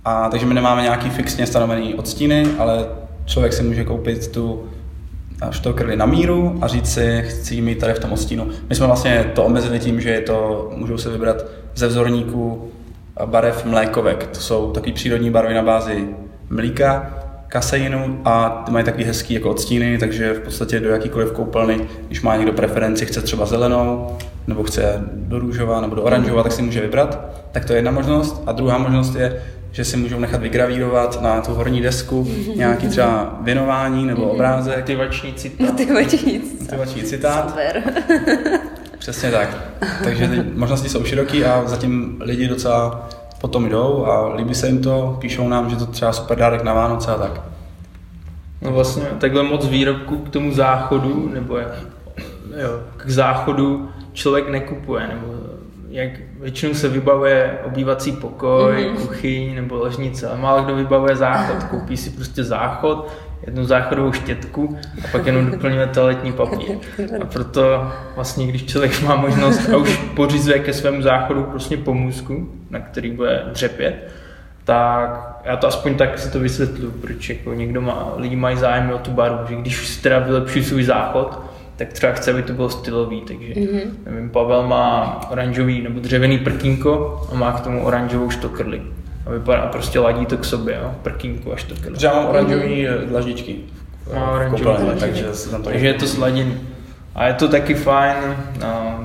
A 0.04 0.28
takže 0.28 0.46
my 0.46 0.54
nemáme 0.54 0.82
nějaký 0.82 1.10
fixně 1.10 1.46
stanovený 1.46 1.94
odstíny, 1.94 2.46
ale 2.58 2.86
člověk 3.26 3.52
si 3.52 3.62
může 3.62 3.84
koupit 3.84 4.28
tu 4.28 4.62
štokrli 5.50 5.96
na 5.96 6.06
míru 6.06 6.58
a 6.60 6.68
říct 6.68 6.92
si, 6.92 7.22
chci 7.26 7.60
mít 7.60 7.78
tady 7.78 7.94
v 7.94 7.98
tom 7.98 8.12
odstínu. 8.12 8.48
My 8.68 8.74
jsme 8.74 8.86
vlastně 8.86 9.30
to 9.34 9.44
omezili 9.44 9.78
tím, 9.78 10.00
že 10.00 10.10
je 10.10 10.20
to, 10.20 10.70
můžou 10.76 10.98
se 10.98 11.10
vybrat 11.10 11.44
ze 11.74 11.86
vzorníků 11.86 12.70
eh, 13.20 13.26
barev 13.26 13.64
mlékovek. 13.64 14.26
To 14.26 14.40
jsou 14.40 14.70
takové 14.70 14.92
přírodní 14.92 15.30
barvy 15.30 15.54
na 15.54 15.62
bázi 15.62 16.08
mlíka, 16.50 17.18
kaseinu 17.48 18.20
a 18.24 18.64
mají 18.70 18.84
takový 18.84 19.04
hezký 19.04 19.34
jako 19.34 19.50
odstíny, 19.50 19.98
takže 19.98 20.34
v 20.34 20.40
podstatě 20.40 20.80
do 20.80 20.88
jakýkoliv 20.88 21.32
koupelny, 21.32 21.80
když 22.06 22.22
má 22.22 22.36
někdo 22.36 22.52
preferenci, 22.52 23.06
chce 23.06 23.22
třeba 23.22 23.46
zelenou, 23.46 24.16
nebo 24.46 24.62
chce 24.62 25.04
do 25.14 25.38
růžová 25.38 25.80
nebo 25.80 25.94
do 25.94 26.02
oranžová, 26.02 26.42
tak 26.42 26.52
si 26.52 26.62
může 26.62 26.80
vybrat. 26.80 27.18
Tak 27.52 27.64
to 27.64 27.72
je 27.72 27.78
jedna 27.78 27.90
možnost. 27.90 28.42
A 28.46 28.52
druhá 28.52 28.78
možnost 28.78 29.14
je, 29.14 29.42
že 29.72 29.84
si 29.84 29.96
můžou 29.96 30.18
nechat 30.18 30.40
vygravírovat 30.40 31.22
na 31.22 31.40
tu 31.40 31.54
horní 31.54 31.80
desku 31.80 32.28
nějaký 32.56 32.88
třeba 32.88 33.38
věnování 33.40 34.06
nebo 34.06 34.22
obrázek, 34.22 34.78
Aktivační 34.78 35.34
cita. 35.34 35.64
Motivační. 35.64 36.40
motivační 36.60 37.02
citát. 37.02 37.48
Super. 37.48 37.82
Přesně 38.98 39.30
tak. 39.30 39.48
Takže 40.04 40.28
ty 40.28 40.42
možnosti 40.54 40.88
jsou 40.88 41.04
široké 41.04 41.44
a 41.44 41.62
zatím 41.66 42.16
lidi 42.20 42.48
docela 42.48 43.08
potom 43.40 43.68
jdou 43.68 44.06
a 44.06 44.34
líbí 44.34 44.54
se 44.54 44.66
jim 44.66 44.82
to, 44.82 45.16
píšou 45.20 45.48
nám, 45.48 45.70
že 45.70 45.76
to 45.76 45.86
třeba 45.86 46.12
super 46.12 46.38
dárek 46.38 46.62
na 46.62 46.74
Vánoce 46.74 47.10
a 47.10 47.18
tak. 47.18 47.40
No 48.62 48.72
vlastně 48.72 49.04
takhle 49.18 49.42
moc 49.42 49.66
výrobků 49.66 50.16
k 50.16 50.28
tomu 50.28 50.52
záchodu, 50.52 51.30
nebo 51.34 51.56
jak, 51.56 51.72
jo, 52.62 52.80
k 52.96 53.10
záchodu 53.10 53.88
člověk 54.12 54.48
nekupuje, 54.48 55.08
nebo 55.08 55.34
jak 55.92 56.10
většinou 56.40 56.74
se 56.74 56.88
vybavuje 56.88 57.58
obývací 57.64 58.12
pokoj, 58.12 58.74
mm-hmm. 58.74 58.96
kuchyň 58.96 59.54
nebo 59.54 59.76
ložnice, 59.76 60.28
ale 60.28 60.38
málo 60.38 60.62
kdo 60.62 60.76
vybavuje 60.76 61.16
záchod. 61.16 61.62
Koupí 61.70 61.96
si 61.96 62.10
prostě 62.10 62.44
záchod, 62.44 63.10
jednu 63.46 63.64
záchodovou 63.64 64.12
štětku 64.12 64.78
a 65.04 65.08
pak 65.12 65.26
jenom 65.26 65.50
doplňuje 65.50 65.86
toaletní 65.86 66.32
papír. 66.32 66.76
A 67.22 67.24
proto 67.24 67.92
vlastně, 68.14 68.46
když 68.46 68.64
člověk 68.64 69.02
má 69.02 69.16
možnost 69.16 69.68
a 69.68 69.76
už 69.76 69.96
pořizuje 69.96 70.58
ke 70.58 70.72
svému 70.72 71.02
záchodu 71.02 71.42
prostě 71.42 71.76
pomůcku, 71.76 72.48
na 72.70 72.80
který 72.80 73.10
bude 73.10 73.42
dřepět, 73.52 74.08
tak 74.64 75.40
já 75.44 75.56
to 75.56 75.66
aspoň 75.66 75.94
tak 75.94 76.18
si 76.18 76.32
to 76.32 76.40
vysvětlu, 76.40 76.90
proč 76.90 77.28
jako 77.28 77.54
někdo 77.54 77.80
má, 77.80 78.12
lidi 78.16 78.36
mají 78.36 78.56
zájem 78.56 78.90
o 78.90 78.98
tu 78.98 79.10
barvu, 79.10 79.46
že 79.48 79.54
když 79.54 79.80
už 79.80 79.88
si 79.88 80.02
teda 80.02 80.18
vylepší 80.18 80.64
svůj 80.64 80.84
záchod, 80.84 81.51
tak 81.84 81.92
třeba 81.92 82.12
chce, 82.12 82.30
aby 82.30 82.42
to 82.42 82.52
bylo 82.52 82.70
stylový, 82.70 83.20
takže 83.20 83.52
mm-hmm. 83.54 83.90
nevím, 84.06 84.30
Pavel 84.30 84.66
má 84.66 85.20
oranžový 85.30 85.82
nebo 85.82 86.00
dřevěný 86.00 86.38
prkínko 86.38 87.22
a 87.32 87.34
má 87.34 87.52
k 87.52 87.60
tomu 87.60 87.84
oranžovou 87.84 88.30
štokrli. 88.30 88.82
A 89.26 89.30
vypadá 89.30 89.66
prostě 89.66 89.98
ladí 89.98 90.26
to 90.26 90.36
k 90.36 90.44
sobě, 90.44 90.78
jo? 90.82 90.94
prkínko 91.02 91.52
a 91.52 91.56
štokrli. 91.56 91.96
Já 92.02 92.14
mám 92.14 92.26
oranžový 92.26 92.86
mm 92.86 93.08
dlaždičky 93.08 93.56
Má 94.14 94.30
oranžový 94.30 94.62
koupelně, 94.64 94.84
dlaždičky. 94.84 95.22
takže 95.22 95.50
tam 95.50 95.62
Takže 95.62 95.86
je 95.86 95.94
to 95.94 96.06
sladěný. 96.06 96.60
A 97.14 97.26
je 97.26 97.34
to 97.34 97.48
taky 97.48 97.74
fajn. 97.74 98.16
A 98.64 99.00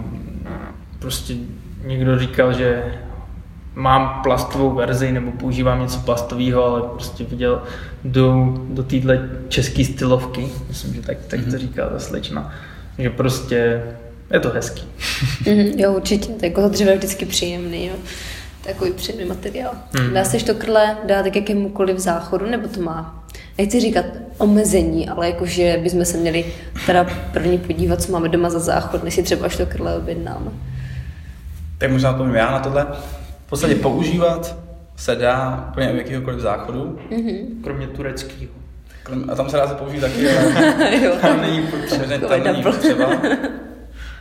prostě 0.99 1.33
někdo 1.85 2.19
říkal, 2.19 2.53
že 2.53 2.83
mám 3.77 4.19
plastovou 4.23 4.71
verzi 4.71 5.11
nebo 5.11 5.31
používám 5.31 5.81
něco 5.81 5.99
plastového, 5.99 6.65
ale 6.65 6.81
prostě 6.81 7.23
viděl 7.23 7.63
do, 8.03 8.53
do 8.69 8.83
téhle 8.83 9.29
české 9.49 9.85
stylovky, 9.85 10.47
myslím, 10.67 10.93
že 10.93 11.01
tak, 11.01 11.17
tak 11.27 11.39
to 11.51 11.57
říká 11.57 11.89
ta 11.89 11.99
slečna, 11.99 12.53
že 12.97 13.09
prostě 13.09 13.83
je 14.33 14.39
to 14.39 14.49
hezký. 14.49 14.83
Mhm, 15.45 15.79
jo, 15.79 15.93
určitě. 15.93 16.31
To 16.31 16.45
jako 16.45 16.61
to 16.61 16.69
dřevo 16.69 16.89
je 16.89 16.97
vždycky 16.97 17.25
příjemný, 17.25 17.85
jo. 17.85 17.93
Takový 18.63 18.91
příjemný 18.91 19.25
materiál. 19.25 19.73
Mhm. 19.93 20.13
Dá 20.13 20.23
se 20.23 20.37
to 20.37 20.55
krle 20.55 20.97
dát 21.07 21.25
k 21.25 21.35
jakémukoliv 21.35 21.99
záchodu, 21.99 22.45
nebo 22.45 22.67
to 22.67 22.81
má? 22.81 23.23
Nechci 23.57 23.79
říkat 23.79 24.05
omezení, 24.37 25.09
ale 25.09 25.29
jakože 25.29 25.79
bychom 25.83 26.05
se 26.05 26.17
měli 26.17 26.45
teda 26.85 27.07
první 27.33 27.57
podívat, 27.57 28.01
co 28.01 28.11
máme 28.11 28.29
doma 28.29 28.49
za 28.49 28.59
záchod, 28.59 29.03
než 29.03 29.13
si 29.13 29.23
třeba 29.23 29.49
to 29.49 29.65
krle 29.65 29.97
objednáme. 29.97 30.51
Tak 31.77 31.91
možná 31.91 32.13
povím 32.13 32.35
já 32.35 32.51
na 32.51 32.59
tohle. 32.59 32.87
V 33.47 33.49
podstatě 33.49 33.75
používat 33.75 34.55
se 34.95 35.15
dá 35.15 35.67
úplně 35.71 35.91
u 35.91 35.95
jakéhokoliv 35.95 36.39
záchodu. 36.39 36.99
Kromě 37.63 37.87
tureckého. 37.87 38.51
Krom- 39.03 39.31
A 39.31 39.35
tam 39.35 39.49
se 39.49 39.57
dá 39.57 39.67
se 39.67 39.73
použít 39.75 39.99
taky, 39.99 40.29
ale 40.37 40.97
jo. 41.03 41.11
tam 41.21 41.41
není, 41.41 41.67
není- 42.07 42.21
tam 42.21 42.43
není 42.43 42.63
potřeba. 42.63 43.09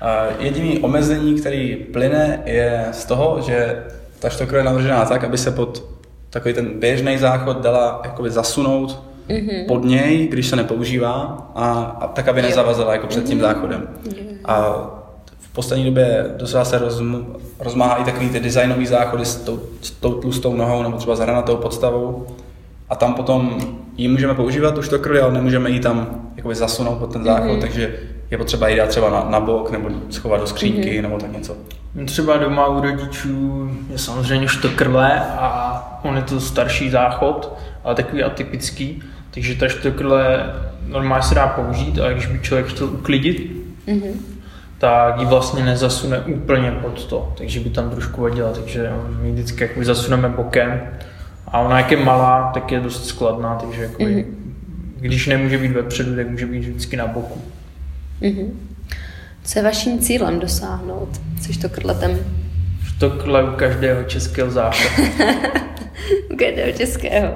A 0.01 0.27
jediný 0.39 0.79
omezení, 0.79 1.41
který 1.41 1.77
plyne, 1.77 2.43
je 2.45 2.87
z 2.93 3.05
toho, 3.05 3.41
že 3.47 3.85
ta 4.19 4.29
štokra 4.29 4.59
je 4.59 4.65
navržená 4.65 5.05
tak, 5.05 5.25
aby 5.25 5.39
se 5.39 5.51
pod 5.51 5.85
takový 6.31 6.55
ten 6.55 6.81
běžný 6.81 7.19
záchod 7.19 7.63
dala 7.63 8.01
jakoby 8.05 8.31
zasunout 8.31 9.03
mm-hmm. 9.29 9.67
pod 9.67 9.85
něj, 9.85 10.29
když 10.29 10.47
se 10.47 10.57
nepoužívá, 10.57 11.49
a, 11.55 11.73
a 12.01 12.07
tak, 12.09 12.29
aby 12.29 12.43
nezavazila 12.43 12.93
jako 12.93 13.07
před 13.07 13.25
tím 13.25 13.41
záchodem. 13.41 13.89
A 14.45 14.61
v 14.71 15.06
poslední 15.57 15.85
době 15.85 16.27
docela 16.37 16.65
se 16.65 16.79
rozm, 16.79 17.27
rozmáhají 17.61 18.05
takový 18.05 18.29
ty 18.29 18.41
designové 18.41 18.87
záchody 18.87 19.25
s 19.25 19.37
tou, 19.37 19.61
s 19.83 19.91
tou 19.91 20.13
tlustou 20.13 20.57
nohou 20.57 20.83
nebo 20.83 20.97
třeba 20.97 21.17
s 21.17 21.21
hranatou 21.21 21.57
podstavou. 21.57 22.27
A 22.89 22.97
tam 22.97 23.15
potom 23.15 23.59
ji 23.97 24.09
můžeme 24.09 24.35
používat, 24.35 24.75
tu 24.75 24.83
štokrli, 24.83 25.21
ale 25.21 25.33
nemůžeme 25.33 25.71
ji 25.71 25.81
tam 25.81 26.23
jakoby 26.37 26.55
zasunout 26.55 26.99
pod 26.99 27.13
ten 27.13 27.25
záchod, 27.25 27.51
mm-hmm. 27.51 27.61
takže 27.61 27.95
je 28.31 28.39
potřeba 28.39 28.69
ji 28.69 28.77
dát 28.77 28.89
třeba 28.89 29.11
na, 29.11 29.31
na 29.31 29.41
bok 29.41 29.71
nebo 29.71 29.89
schovat 30.11 30.41
do 30.41 30.47
skřínky 30.47 30.99
mm-hmm. 30.99 31.03
nebo 31.03 31.19
tak 31.19 31.33
něco. 31.33 31.57
Třeba 32.07 32.37
doma 32.37 32.67
u 32.67 32.81
rodičů 32.81 33.71
je 33.91 33.99
samozřejmě 33.99 34.49
štokrle 34.49 35.21
a 35.21 36.01
on 36.05 36.17
je 36.17 36.23
to 36.23 36.41
starší 36.41 36.91
záchod, 36.91 37.53
ale 37.85 37.95
takový 37.95 38.23
atypický, 38.23 39.03
Takže 39.37 39.55
ta 39.55 39.69
štokrle 39.69 40.55
normálně 40.87 41.23
se 41.23 41.35
dá 41.35 41.47
použít, 41.47 41.99
ale 41.99 42.13
když 42.13 42.27
by 42.27 42.39
člověk 42.41 42.67
chtěl 42.67 42.87
uklidit, 42.87 43.53
mm-hmm. 43.89 44.13
Tak 44.79 45.21
ji 45.21 45.27
vlastně 45.27 45.65
nezasune 45.65 46.19
úplně 46.21 46.71
pod 46.71 47.05
to, 47.05 47.33
takže 47.39 47.61
by 47.61 47.71
tam 47.71 47.91
trošku 47.91 48.23
vadila, 48.23 48.53
takže 48.53 48.91
my 49.23 49.33
vždycky 49.33 49.63
jakoby 49.63 49.85
zasuneme 49.85 50.29
bokem 50.29 50.81
a 51.49 51.61
ona 51.61 51.79
jak 51.79 51.91
je 51.91 51.97
malá, 51.97 52.51
tak 52.55 52.73
je 52.73 52.81
dost 52.81 53.07
skladná, 53.07 53.55
takže 53.55 53.83
jakoby, 53.83 54.15
mm-hmm. 54.15 54.35
když 55.01 55.27
nemůže 55.27 55.59
být 55.59 55.73
vepředu, 55.73 56.17
tak 56.17 56.31
může 56.31 56.47
být 56.47 56.59
vždycky 56.59 56.97
na 56.97 57.07
boku. 57.07 57.41
Mm-hmm. 58.23 58.51
Co 59.45 59.59
je 59.59 59.63
vaším 59.63 59.99
cílem 59.99 60.41
dosáhnout 60.41 61.09
Což 61.47 61.57
to 61.57 61.69
krletem? 61.69 62.19
Štokle 62.85 63.45
u 63.45 63.57
každého 63.57 64.05
českého 64.05 64.51
záchodu. 64.51 65.05
u 66.33 66.37
každého 66.37 66.73
českého. 66.73 67.35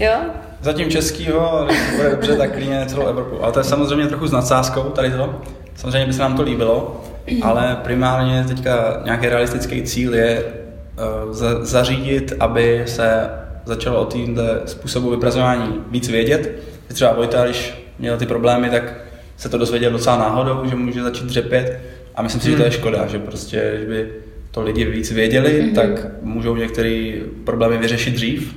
Jo? 0.00 0.12
Zatím 0.60 0.90
českýho, 0.90 1.64
když 1.66 1.78
to 1.90 1.96
bude 1.96 2.10
dobře, 2.10 2.36
tak 2.36 2.52
klidně 2.52 2.86
celou 2.86 3.06
Evropu. 3.06 3.44
Ale 3.44 3.52
to 3.52 3.60
je 3.60 3.64
samozřejmě 3.64 4.06
trochu 4.06 4.26
s 4.26 4.32
nadsázkou 4.32 4.82
tady 4.82 5.10
to. 5.10 5.42
Samozřejmě 5.74 6.06
by 6.06 6.12
se 6.12 6.22
nám 6.22 6.36
to 6.36 6.42
líbilo, 6.42 7.04
ale 7.42 7.76
primárně 7.82 8.44
teďka 8.48 9.02
nějaký 9.04 9.26
realistický 9.26 9.82
cíl 9.82 10.14
je 10.14 10.44
uh, 10.44 11.32
za, 11.32 11.64
zařídit, 11.64 12.32
aby 12.40 12.82
se 12.86 13.30
začalo 13.64 14.00
o 14.00 14.04
týmhle 14.04 14.60
způsobu 14.66 15.10
vyprazování 15.10 15.74
víc 15.90 16.08
vědět. 16.08 16.62
Třeba 16.88 17.12
Vojta, 17.12 17.44
když 17.44 17.74
měl 17.98 18.16
ty 18.16 18.26
problémy, 18.26 18.70
tak 18.70 18.94
se 19.36 19.48
to 19.48 19.58
dozvěděl 19.58 19.90
docela 19.90 20.16
náhodou, 20.16 20.68
že 20.68 20.76
může 20.76 21.02
začít 21.02 21.24
dřepět 21.26 21.80
a 22.14 22.22
myslím 22.22 22.40
si, 22.40 22.50
že 22.50 22.56
to 22.56 22.62
je 22.62 22.68
hmm. 22.68 22.78
škoda, 22.78 23.06
že 23.06 23.18
prostě, 23.18 23.76
že 23.80 23.86
by 23.86 24.08
to 24.50 24.62
lidi 24.62 24.84
víc 24.84 25.12
věděli, 25.12 25.62
mm-hmm. 25.62 25.74
tak 25.74 26.06
můžou 26.22 26.56
některé 26.56 27.12
problémy 27.44 27.78
vyřešit 27.78 28.14
dřív, 28.14 28.54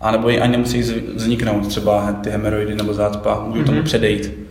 a 0.00 0.10
nebo 0.10 0.28
ani 0.28 0.48
nemusí 0.48 0.82
vzniknout, 1.14 1.66
třeba 1.66 2.12
ty 2.12 2.30
hemeroidy 2.30 2.74
nebo 2.74 2.94
zácpa, 2.94 3.44
můžou 3.46 3.60
mm-hmm. 3.60 3.66
tomu 3.66 3.76
mhm. 3.76 3.84
předejít. 3.84 4.47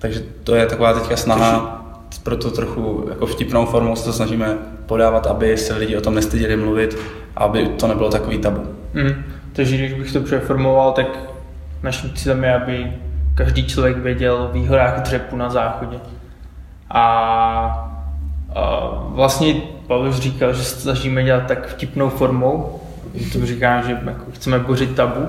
Takže 0.00 0.22
to 0.44 0.54
je 0.54 0.66
taková 0.66 0.92
teďka 0.92 1.16
snaha, 1.16 1.84
proto 2.22 2.50
trochu 2.50 3.06
jako 3.10 3.26
vtipnou 3.26 3.66
formou 3.66 3.96
se 3.96 4.04
to 4.04 4.12
snažíme 4.12 4.58
podávat, 4.86 5.26
aby 5.26 5.56
se 5.56 5.74
lidi 5.74 5.96
o 5.96 6.00
tom 6.00 6.14
nestyděli 6.14 6.56
mluvit, 6.56 6.98
aby 7.36 7.68
to 7.68 7.86
nebylo 7.86 8.10
takový 8.10 8.38
tabu. 8.38 8.62
Mm. 8.94 9.24
Takže 9.52 9.76
když 9.76 9.92
bych 9.92 10.12
to 10.12 10.20
přeformoval, 10.20 10.92
tak 10.92 11.06
naším 11.82 12.10
cílem 12.14 12.44
je, 12.44 12.54
aby 12.54 12.92
každý 13.34 13.66
člověk 13.66 13.96
věděl 13.96 14.34
o 14.34 14.52
výhodách 14.52 15.02
dřepu 15.02 15.36
na 15.36 15.50
záchodě. 15.50 15.96
A, 16.90 17.00
a 18.54 18.80
vlastně 19.08 19.54
Pavel 19.86 20.12
říkal, 20.12 20.52
že 20.52 20.64
se 20.64 20.80
snažíme 20.80 21.24
dělat 21.24 21.46
tak 21.46 21.68
vtipnou 21.68 22.08
formou, 22.08 22.80
to 23.32 23.46
říká, 23.46 23.82
že 23.82 23.98
jako 24.06 24.24
chceme 24.32 24.58
bořit 24.58 24.94
tabu, 24.94 25.26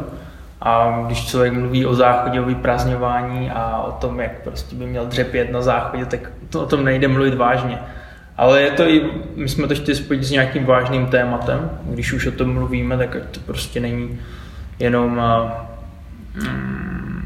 a 0.61 1.03
když 1.05 1.27
člověk 1.27 1.53
mluví 1.53 1.85
o 1.85 1.93
záchodě, 1.93 2.41
o 2.41 2.45
vyprázdňování 2.45 3.51
a 3.51 3.83
o 3.87 3.91
tom, 3.91 4.19
jak 4.19 4.41
prostě 4.43 4.75
by 4.75 4.85
měl 4.85 5.05
dřepět 5.05 5.51
na 5.51 5.61
záchodě, 5.61 6.05
tak 6.05 6.31
to 6.49 6.61
o 6.63 6.65
tom 6.65 6.85
nejde 6.85 7.07
mluvit 7.07 7.33
vážně. 7.33 7.79
Ale 8.37 8.61
je 8.61 8.71
to 8.71 8.83
i, 8.83 9.11
my 9.35 9.49
jsme 9.49 9.67
to 9.67 9.75
chtěli 9.75 9.95
spojit 9.95 10.23
s 10.23 10.31
nějakým 10.31 10.65
vážným 10.65 11.05
tématem. 11.05 11.69
Když 11.83 12.13
už 12.13 12.27
o 12.27 12.31
tom 12.31 12.53
mluvíme, 12.53 12.97
tak 12.97 13.17
to 13.31 13.39
prostě 13.39 13.79
není 13.79 14.19
jenom, 14.79 15.21
um, 16.47 17.23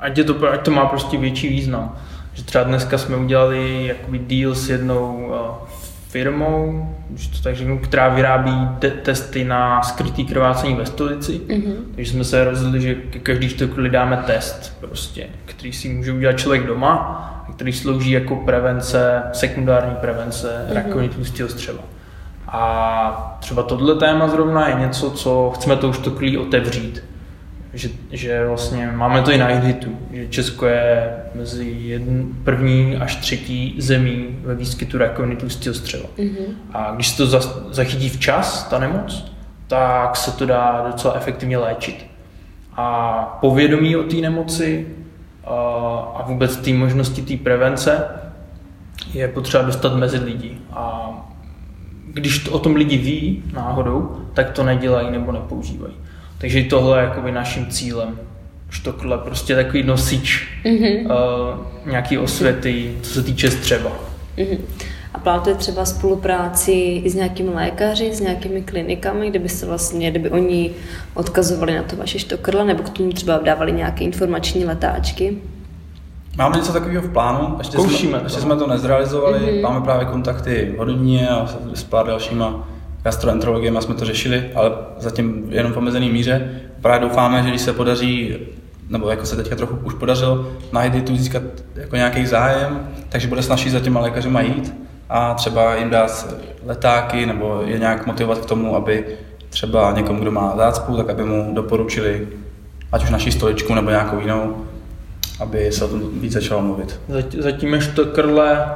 ať, 0.00 0.18
je 0.18 0.24
to, 0.24 0.50
ať 0.50 0.64
to 0.64 0.70
má 0.70 0.86
prostě 0.86 1.18
větší 1.18 1.48
význam. 1.48 1.96
Že 2.32 2.44
třeba 2.44 2.64
dneska 2.64 2.98
jsme 2.98 3.16
udělali 3.16 3.86
jakoby 3.86 4.18
deal 4.18 4.54
s 4.54 4.70
jednou 4.70 5.26
uh, 5.26 5.68
firmou, 6.16 6.88
když 7.10 7.26
to 7.26 7.42
tak 7.42 7.56
řeknu, 7.56 7.78
která 7.78 8.08
vyrábí 8.08 8.68
de- 8.78 8.90
testy 8.90 9.44
na 9.44 9.82
skrytý 9.82 10.24
krvácení 10.24 10.74
ve 10.74 10.86
stolici. 10.86 11.32
Mm-hmm. 11.32 11.74
Takže 11.94 12.12
jsme 12.12 12.24
se 12.24 12.44
rozhodli, 12.44 12.80
že 12.80 12.94
každý 13.22 13.48
čtvrtletí 13.48 13.92
dáme 13.92 14.16
test, 14.26 14.76
prostě, 14.80 15.26
který 15.44 15.72
si 15.72 15.88
může 15.88 16.12
udělat 16.12 16.38
člověk 16.38 16.66
doma, 16.66 17.44
který 17.54 17.72
slouží 17.72 18.10
jako 18.10 18.36
prevence, 18.36 19.22
sekundární 19.32 19.94
prevence 19.94 20.46
mm-hmm. 20.46 20.74
rakoviny 20.74 21.08
tlustého 21.08 21.48
střeva. 21.48 21.82
A 22.48 23.36
třeba 23.40 23.62
tohle 23.62 23.94
téma 23.94 24.28
zrovna 24.28 24.68
je 24.68 24.74
něco, 24.74 25.10
co 25.10 25.52
chceme 25.54 25.76
to 25.76 25.88
už 25.88 25.98
to 25.98 26.12
otevřít 26.40 27.04
že, 27.76 27.88
že 28.10 28.46
vlastně 28.46 28.92
máme 28.94 29.22
to 29.22 29.30
i 29.30 29.38
na 29.38 29.46
Hitu, 29.46 29.98
že 30.12 30.28
Česko 30.28 30.66
je 30.66 31.16
mezi 31.34 31.76
jedn, 31.80 32.22
první 32.44 32.96
až 32.96 33.16
třetí 33.16 33.74
zemí 33.78 34.26
ve 34.42 34.54
výskytu 34.54 34.98
rakoviny 34.98 35.36
tlustého 35.36 35.74
střeva. 35.74 36.08
Mm-hmm. 36.18 36.46
A 36.72 36.92
když 36.94 37.08
se 37.08 37.16
to 37.16 37.26
za, 37.26 37.40
zachytí 37.70 38.08
včas, 38.08 38.68
ta 38.68 38.78
nemoc, 38.78 39.32
tak 39.66 40.16
se 40.16 40.32
to 40.32 40.46
dá 40.46 40.84
docela 40.92 41.14
efektivně 41.14 41.58
léčit. 41.58 42.06
A 42.72 43.38
povědomí 43.40 43.96
o 43.96 44.02
té 44.02 44.16
nemoci 44.16 44.86
a, 45.44 45.54
a 46.16 46.22
vůbec 46.26 46.56
té 46.56 46.72
možnosti 46.72 47.22
té 47.22 47.36
prevence 47.36 48.04
je 49.14 49.28
potřeba 49.28 49.64
dostat 49.64 49.96
mezi 49.96 50.18
lidi. 50.18 50.58
A 50.72 51.10
když 52.12 52.38
to 52.38 52.52
o 52.52 52.58
tom 52.58 52.76
lidi 52.76 52.96
ví 52.96 53.42
náhodou, 53.54 54.16
tak 54.34 54.50
to 54.50 54.64
nedělají 54.64 55.10
nebo 55.10 55.32
nepoužívají. 55.32 55.94
Takže 56.38 56.62
tohle 56.62 56.98
je 56.98 57.04
jakoby 57.04 57.32
naším 57.32 57.66
cílem. 57.66 58.18
Štokle, 58.70 59.18
prostě 59.18 59.54
takový 59.54 59.82
nosič 59.82 60.48
mm-hmm. 60.64 61.06
uh, 61.06 61.90
nějaký 61.90 62.18
osvěty, 62.18 62.92
co 63.02 63.10
se 63.10 63.22
týče 63.22 63.50
střeba. 63.50 63.92
Mm-hmm. 64.38 64.58
A 65.14 65.18
plánujete 65.18 65.54
třeba 65.54 65.84
spolupráci 65.84 66.72
i 67.04 67.10
s 67.10 67.14
nějakými 67.14 67.50
lékaři, 67.50 68.14
s 68.14 68.20
nějakými 68.20 68.62
klinikami, 68.62 69.30
kde 69.30 69.38
by 69.38 69.48
se 69.48 69.66
vlastně, 69.66 70.10
kdyby 70.10 70.30
oni 70.30 70.70
odkazovali 71.14 71.76
na 71.76 71.82
to 71.82 71.96
vaše 71.96 72.18
štokrle, 72.18 72.64
nebo 72.64 72.82
k 72.82 72.88
tomu 72.88 73.12
třeba 73.12 73.38
dávali 73.38 73.72
nějaké 73.72 74.04
informační 74.04 74.64
letáčky? 74.64 75.38
Máme 76.38 76.56
něco 76.56 76.72
takového 76.72 77.02
v 77.02 77.12
plánu, 77.12 77.54
ještě, 77.58 77.78
jsme, 77.78 78.20
ještě 78.24 78.40
jsme 78.40 78.56
to 78.56 78.66
nezrealizovali, 78.66 79.38
mm-hmm. 79.38 79.62
máme 79.62 79.80
právě 79.80 80.06
kontakty 80.06 80.72
v 80.74 80.78
Hodině 80.78 81.28
a 81.28 81.48
s 81.74 81.84
pár 81.84 82.06
dalšíma 82.06 82.68
gastroenterologiem 83.06 83.80
jsme 83.80 83.94
to 83.94 84.04
řešili, 84.04 84.50
ale 84.54 84.72
zatím 84.98 85.44
jenom 85.48 85.72
v 85.72 85.76
omezený 85.76 86.10
míře. 86.10 86.50
Právě 86.80 87.08
doufáme, 87.08 87.42
že 87.42 87.48
když 87.48 87.60
se 87.60 87.72
podaří, 87.72 88.36
nebo 88.88 89.10
jako 89.10 89.26
se 89.26 89.36
teďka 89.36 89.56
trochu 89.56 89.76
už 89.84 89.94
podařilo, 89.94 90.46
najít 90.72 91.06
tu 91.06 91.16
získat 91.16 91.42
jako 91.74 91.96
nějaký 91.96 92.26
zájem, 92.26 92.88
takže 93.08 93.28
bude 93.28 93.42
snažit 93.42 93.70
za 93.70 93.80
těma 93.80 94.00
lékařima 94.00 94.40
jít 94.40 94.74
a 95.08 95.34
třeba 95.34 95.74
jim 95.74 95.90
dát 95.90 96.36
letáky 96.66 97.26
nebo 97.26 97.62
je 97.64 97.78
nějak 97.78 98.06
motivovat 98.06 98.38
k 98.38 98.46
tomu, 98.46 98.76
aby 98.76 99.04
třeba 99.50 99.92
někomu, 99.92 100.20
kdo 100.20 100.30
má 100.30 100.56
zácpu, 100.56 100.96
tak 100.96 101.10
aby 101.10 101.24
mu 101.24 101.54
doporučili 101.54 102.28
ať 102.92 103.04
už 103.04 103.10
naši 103.10 103.32
stoličku 103.32 103.74
nebo 103.74 103.90
nějakou 103.90 104.20
jinou, 104.20 104.64
aby 105.40 105.72
se 105.72 105.84
o 105.84 105.88
tom 105.88 106.20
víc 106.20 106.32
začalo 106.32 106.62
mluvit. 106.62 107.00
Zatím 107.38 107.74
ještě 107.74 107.92
to 107.92 108.04
krle 108.04 108.66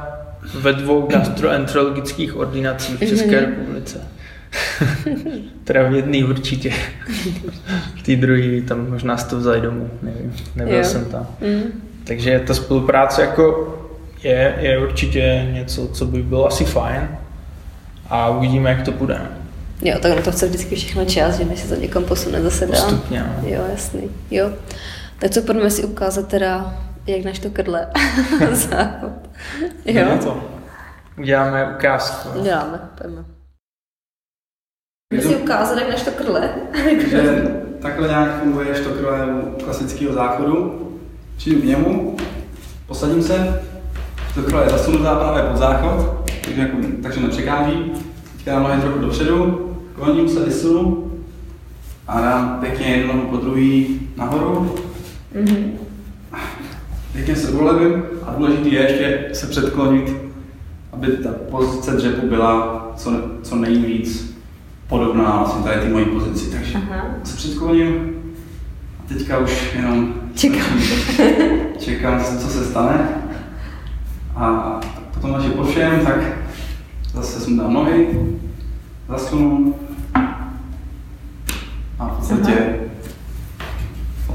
ve 0.53 0.73
dvou 0.73 1.07
gastroenterologických 1.07 2.35
ordinacích 2.35 2.95
v 2.95 3.07
České 3.09 3.41
mhm. 3.41 3.49
republice. 3.49 4.01
jedný 5.95 6.23
určitě. 6.23 6.73
v 7.97 8.03
té 8.05 8.15
druhé 8.15 8.61
tam 8.61 8.89
možná 8.89 9.17
z 9.17 9.23
to 9.23 9.37
vzali 9.37 9.61
domů, 9.61 9.89
nevím, 10.01 10.35
nebyl 10.55 10.77
jo. 10.77 10.83
jsem 10.83 11.05
tam. 11.05 11.27
Mm. 11.41 11.63
Takže 12.03 12.39
ta 12.39 12.53
spolupráce 12.53 13.21
jako 13.21 13.77
je, 14.23 14.55
je 14.59 14.79
určitě 14.79 15.47
něco, 15.51 15.87
co 15.87 16.05
by 16.05 16.23
bylo 16.23 16.47
asi 16.47 16.65
fajn 16.65 17.17
a 18.09 18.29
uvidíme, 18.29 18.69
jak 18.69 18.81
to 18.81 18.91
bude. 18.91 19.21
Jo, 19.81 19.95
tak 20.01 20.15
na 20.15 20.21
to 20.21 20.31
chce 20.31 20.45
vždycky 20.45 20.75
všechno 20.75 21.05
čas, 21.05 21.37
že 21.37 21.45
než 21.45 21.59
se 21.59 21.75
to 21.75 21.81
někam 21.81 22.03
posune 22.03 22.41
zase 22.41 22.67
dál. 22.67 22.81
Postupně, 22.81 23.19
no. 23.19 23.49
Jo, 23.49 23.61
jasný. 23.71 24.09
Jo. 24.31 24.51
Tak 25.19 25.31
co 25.31 25.41
pojďme 25.41 25.69
si 25.69 25.83
ukázat 25.83 26.27
teda, 26.27 26.75
jak 27.07 27.25
naš 27.25 27.39
to 27.39 27.49
krle. 27.49 27.87
Záchod. 28.51 29.11
Jo. 29.85 30.19
to. 30.23 30.43
Uděláme 31.17 31.75
ukázku. 31.75 32.39
Uděláme, 32.39 32.79
pojďme. 32.97 33.40
Si 35.19 35.35
ukázat, 35.35 35.79
jak 35.79 35.89
než 35.89 36.01
to 36.01 36.11
krle. 36.11 36.49
Takže 37.01 37.43
takhle 37.79 38.07
nějak 38.07 38.39
funguje 38.39 38.75
štokrle 38.75 39.25
u 39.25 39.63
klasického 39.63 40.13
záchodu. 40.13 40.87
Přijdu 41.37 41.61
k 41.61 41.65
němu, 41.65 42.17
posadím 42.87 43.23
se, 43.23 43.61
štokrle 44.31 44.63
je 44.63 44.69
zasunutá 44.69 45.15
právě 45.15 45.43
pod 45.43 45.57
záchod, 45.57 46.29
takže, 46.45 46.61
jako, 46.61 46.77
takže 47.03 47.19
nepřekáží. 47.19 47.91
Teďka 48.37 48.51
dám 48.51 48.63
nohy 48.63 48.81
trochu 48.81 48.99
dopředu, 48.99 49.69
kloním 49.95 50.29
se, 50.29 50.45
vysunu 50.45 51.11
a 52.07 52.21
dám 52.21 52.57
pěkně 52.59 52.85
jednu 52.85 53.13
nohu 53.13 53.27
po 53.27 53.37
druhý 53.37 53.99
nahoru. 54.17 54.75
Mm-hmm. 55.35 55.71
Pěkně 57.13 57.35
se 57.35 57.51
ulevím 57.51 58.03
a 58.25 58.35
důležité 58.37 58.69
je 58.69 58.81
ještě 58.81 59.29
se 59.33 59.47
předklonit, 59.47 60.13
aby 60.91 61.07
ta 61.07 61.29
pozice 61.51 61.91
dřepu 61.91 62.27
byla 62.27 62.91
co, 62.95 63.11
co 63.43 63.55
nejvíc 63.55 64.30
podobná 64.91 65.37
vlastně 65.37 65.63
tady 65.63 65.81
ty 65.81 65.89
mojí 65.89 66.05
pozici, 66.05 66.51
takže 66.51 66.77
Aha. 66.77 67.05
se 67.23 67.35
předkloním 67.35 68.09
a 68.99 69.07
teďka 69.07 69.37
už 69.37 69.73
jenom 69.75 70.13
čekám, 70.35 70.79
čekám 71.79 72.23
co 72.39 72.47
se 72.47 72.65
stane 72.65 73.09
a 74.35 74.79
potom, 75.13 75.35
až 75.35 75.43
je 75.43 75.49
po 75.49 75.63
všem, 75.63 76.05
tak 76.05 76.19
zase 77.13 77.39
sundám 77.39 77.73
nohy, 77.73 78.07
zasunu 79.09 79.75
a 81.99 82.07
v 82.07 82.17
podstatě 82.17 82.79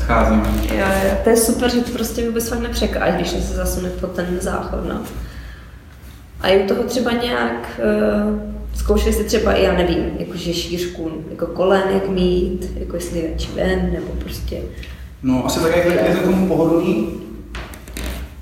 scházíme. 0.00 0.42
Jo, 0.74 0.86
jo, 1.04 1.16
to 1.24 1.30
je 1.30 1.36
super, 1.36 1.70
že 1.70 1.80
to 1.80 1.90
prostě 1.90 2.26
vůbec 2.26 2.48
fakt 2.48 2.60
nepřekáž, 2.60 3.14
když 3.14 3.28
se 3.28 3.54
zasune 3.54 3.88
pod 3.88 4.12
ten 4.12 4.26
záchod, 4.40 4.88
no. 4.88 5.00
A 6.40 6.48
je 6.48 6.58
u 6.58 6.66
toho 6.66 6.82
třeba 6.82 7.12
nějak, 7.12 7.80
uh, 8.26 8.38
zkoušeli 8.74 9.12
jste 9.12 9.24
třeba, 9.24 9.52
já 9.52 9.72
nevím, 9.72 10.04
jakože 10.18 10.54
šířku, 10.54 11.10
jako 11.30 11.46
kolen, 11.46 11.82
jak 11.94 12.08
mít, 12.08 12.72
jako 12.76 12.96
jestli 12.96 13.18
je 13.18 13.30
radši 13.30 13.48
ven, 13.54 13.90
nebo 13.92 14.06
prostě... 14.18 14.56
No 15.22 15.46
asi 15.46 15.60
tak, 15.60 15.76
jak 15.76 15.86
je 15.86 16.16
to 16.16 16.22
tomu 16.22 16.48
pohodlný. 16.48 17.08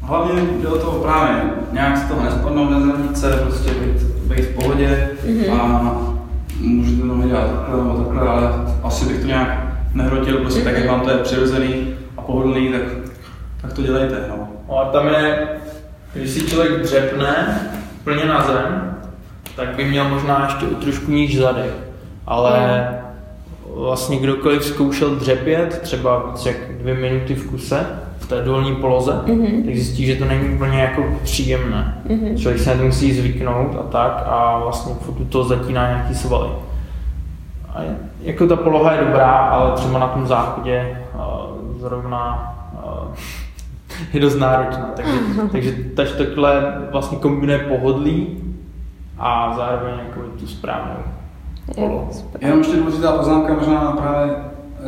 Hlavně 0.01 0.43
jde 0.63 0.69
o 0.69 0.79
toho 0.79 1.01
právě 1.01 1.43
nějak 1.73 1.99
z 1.99 2.09
toho 2.09 2.25
nespadnout, 2.25 2.71
nezranit 2.71 3.19
se, 3.19 3.31
prostě 3.31 3.71
být, 3.71 4.03
být 4.03 4.45
v 4.45 4.55
pohodě 4.55 5.11
mm-hmm. 5.27 5.53
a 5.53 6.15
můžete 6.61 7.03
to 7.03 7.29
dělat 7.29 7.51
takhle 7.51 7.85
nebo 7.85 8.05
takhle, 8.05 8.29
ale 8.29 8.51
asi 8.83 9.05
bych 9.05 9.21
to 9.21 9.27
nějak 9.27 9.67
nehrotil, 9.95 10.39
prostě 10.39 10.61
mm-hmm. 10.61 10.65
tak, 10.65 10.77
jak 10.77 10.89
vám 10.89 11.01
to 11.01 11.11
je 11.11 11.17
přirozený 11.17 11.95
a 12.17 12.23
pohodlný, 12.23 12.73
tak, 12.73 12.83
tak 13.63 13.73
to 13.73 13.83
dělejte. 13.83 14.25
No. 14.29 14.49
No 14.69 14.79
a 14.79 14.85
tam 14.85 15.09
je, 15.09 15.49
když 16.15 16.31
si 16.31 16.41
člověk 16.41 16.83
dřepne 16.83 17.61
plně 18.05 18.25
na 18.25 18.43
zem, 18.43 18.97
tak 19.57 19.69
by 19.69 19.85
měl 19.85 20.09
možná 20.09 20.45
ještě 20.45 20.67
o 20.67 20.81
trošku 20.81 21.11
níž 21.11 21.39
zadek. 21.39 21.75
Ale 22.27 22.89
vlastně 23.75 24.17
kdokoliv 24.17 24.65
zkoušel 24.65 25.15
dřepět, 25.15 25.81
třeba 25.83 26.31
víc 26.31 26.47
jak 26.47 26.57
dvě 26.81 26.95
minuty 26.95 27.35
v 27.35 27.51
kuse, 27.51 27.87
v 28.19 28.29
té 28.29 28.43
dolní 28.43 28.77
poloze, 28.77 29.13
mm-hmm. 29.13 29.65
tak 29.65 29.75
zjistí, 29.75 30.07
že 30.07 30.17
to 30.17 30.25
není 30.25 30.55
úplně 30.55 30.81
jako 30.81 31.05
příjemné. 31.23 32.03
Mm-hmm. 32.07 32.37
Člověk 32.39 32.63
se 32.63 32.71
na 32.71 32.77
to 32.77 32.85
musí 32.85 33.13
zvyknout 33.13 33.77
a 33.81 33.83
tak 33.83 34.23
a 34.27 34.59
vlastně 34.59 34.95
furt 34.95 35.25
to 35.29 35.45
zatíná 35.45 35.89
nějaký 35.89 36.15
svaly. 36.15 36.49
A 37.75 37.83
je, 37.83 37.97
jako 38.21 38.47
ta 38.47 38.57
poloha 38.57 38.93
je 38.93 39.05
dobrá, 39.05 39.33
ale 39.33 39.73
třeba 39.73 39.99
na 39.99 40.07
tom 40.07 40.27
záchodě 40.27 40.99
uh, 41.15 41.81
zrovna 41.81 42.55
uh, 42.85 43.15
je 44.13 44.21
dost 44.21 44.39
náročná. 44.39 44.91
Takže, 44.97 45.11
takže 45.53 45.73
taž 45.97 46.13
takhle 46.13 46.79
vlastně 46.93 47.19
kombinuje 47.19 47.59
pohodlí 47.59 48.27
a 49.19 49.55
zároveň 49.57 49.95
jako 50.09 50.21
tu 50.41 50.47
správnou 50.47 50.97
polohu. 51.75 52.09
Jenom 52.41 52.59
ještě 52.59 52.77
důležitá 52.77 53.13
poznámka, 53.13 53.55
možná 53.55 53.93
právě 53.93 54.35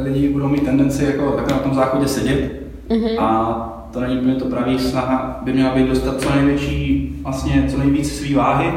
lidi 0.03 0.29
budou 0.29 0.49
mít 0.49 0.65
tendenci 0.65 1.05
jako 1.05 1.31
takhle 1.31 1.57
na 1.57 1.63
tom 1.63 1.75
záchodě 1.75 2.09
sedět 2.09 2.63
mm-hmm. 2.89 3.21
a 3.23 3.73
to 3.93 4.01
není 4.01 4.19
úplně 4.19 4.35
to 4.35 4.45
pravý 4.45 4.79
snaha, 4.79 5.41
by 5.43 5.53
měla 5.53 5.75
být 5.75 5.89
dostat 5.89 6.21
co 6.21 6.35
největší, 6.35 7.13
vlastně 7.23 7.65
co 7.69 7.79
nejvíc 7.79 8.19
svý 8.19 8.35
váhy 8.35 8.73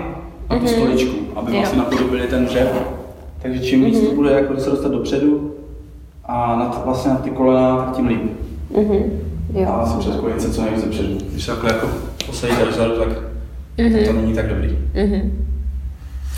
na 0.49 0.59
tu 0.59 0.65
mm-hmm. 0.65 0.67
stoličku, 0.67 1.17
aby 1.35 1.51
vlastně 1.51 1.79
napodobili 1.79 2.27
ten 2.27 2.45
dřev. 2.45 2.81
Takže 3.41 3.59
čím 3.59 3.85
víc 3.85 3.97
mm-hmm. 3.97 4.09
to 4.09 4.15
bude 4.15 4.31
jako 4.31 4.57
se 4.57 4.69
dostat 4.69 4.91
dopředu 4.91 5.55
a 6.25 6.55
na 6.55 6.65
to, 6.65 6.81
vlastně 6.85 7.11
na 7.11 7.17
ty 7.17 7.29
kolena, 7.29 7.77
tak 7.77 7.95
tím 7.95 8.07
líp. 8.07 8.21
Mm-hmm. 8.73 9.03
Jo. 9.53 9.67
A 9.69 9.77
vlastně 9.77 9.99
přes 9.99 10.15
kolenice 10.15 10.53
co 10.53 10.61
nejvíc 10.61 10.83
dopředu. 10.83 11.17
Když 11.31 11.45
se 11.45 11.51
takhle 11.51 11.73
jako 11.73 11.89
posadíte 12.25 12.65
dozadu, 12.65 12.99
tak 12.99 13.07
mm-hmm. 13.77 14.07
to 14.07 14.13
není 14.13 14.33
tak 14.33 14.49
dobrý. 14.49 14.77
Mm-hmm. 14.93 15.31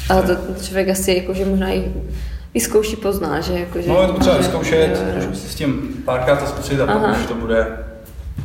Ale 0.09 0.21
to 0.21 0.63
člověk 0.63 0.89
asi 0.89 1.13
jako, 1.13 1.33
že 1.33 1.45
možná 1.45 1.71
i 1.71 1.91
vyzkouší 2.53 2.95
pozná, 2.95 3.41
že 3.41 3.59
jako, 3.59 3.81
že... 3.81 3.89
No, 3.89 4.01
je 4.01 4.07
to 4.07 4.13
potřeba 4.13 4.37
vyzkoušet, 4.37 5.03
trošku 5.13 5.35
si 5.35 5.49
s 5.49 5.55
tím 5.55 6.01
párkrát 6.05 6.35
to 6.35 6.45
zkusit 6.45 6.79
a 6.79 6.85
pak 6.85 7.17
už 7.19 7.25
to 7.25 7.35
bude 7.35 7.67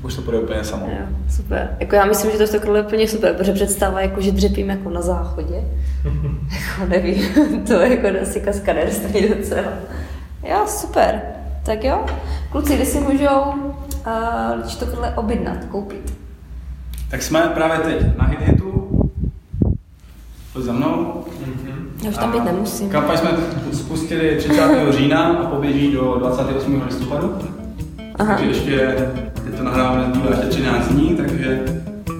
už 0.02 0.14
to 0.14 0.22
bude 0.22 0.38
úplně 0.38 0.64
samo. 0.64 0.86
Jo, 0.86 1.06
super. 1.30 1.76
Jako 1.80 1.94
já 1.94 2.04
myslím, 2.04 2.30
že 2.30 2.36
to 2.36 2.42
je 2.42 2.48
takhle 2.48 2.82
úplně 2.82 3.08
super, 3.08 3.34
protože 3.34 3.52
představa, 3.52 4.00
jako, 4.00 4.20
že 4.20 4.32
dřepím 4.32 4.70
jako 4.70 4.90
na 4.90 5.02
záchodě. 5.02 5.54
jako 6.04 6.88
nevím, 6.88 7.22
to 7.66 7.72
je 7.72 7.90
jako 7.90 8.22
asi 8.22 8.40
kaskaderství 8.40 9.28
docela. 9.28 9.62
Jo, 10.48 10.64
super. 10.66 11.20
Tak 11.62 11.84
jo. 11.84 12.06
Kluci, 12.50 12.76
kde 12.76 12.84
si 12.84 13.00
můžou 13.00 13.65
uh, 14.06 14.60
když 14.60 14.74
to 14.74 14.86
tohle 14.86 15.14
objednat, 15.14 15.64
koupit? 15.64 16.14
Tak 17.10 17.22
jsme 17.22 17.40
právě 17.40 17.78
teď 17.78 18.18
na 18.18 18.24
Hiditu. 18.24 18.88
Pojď 20.52 20.64
za 20.64 20.72
mnou. 20.72 21.24
Já 22.02 22.10
už 22.10 22.16
tam 22.16 22.32
být 22.32 22.44
nemusím. 22.44 22.90
Kampaň 22.90 23.18
jsme 23.18 23.30
spustili 23.72 24.36
30. 24.38 24.92
října 24.92 25.24
a 25.24 25.46
poběží 25.46 25.92
do 25.92 26.16
28. 26.18 26.82
listopadu. 26.86 27.38
Aha. 28.18 28.34
Takže 28.34 28.50
ještě, 28.50 28.96
teď 29.44 29.54
to 29.56 29.64
nahráváme 29.64 30.04
zbývá 30.04 30.30
ještě 30.30 30.46
13 30.46 30.88
dní, 30.88 31.16
takže 31.16 31.64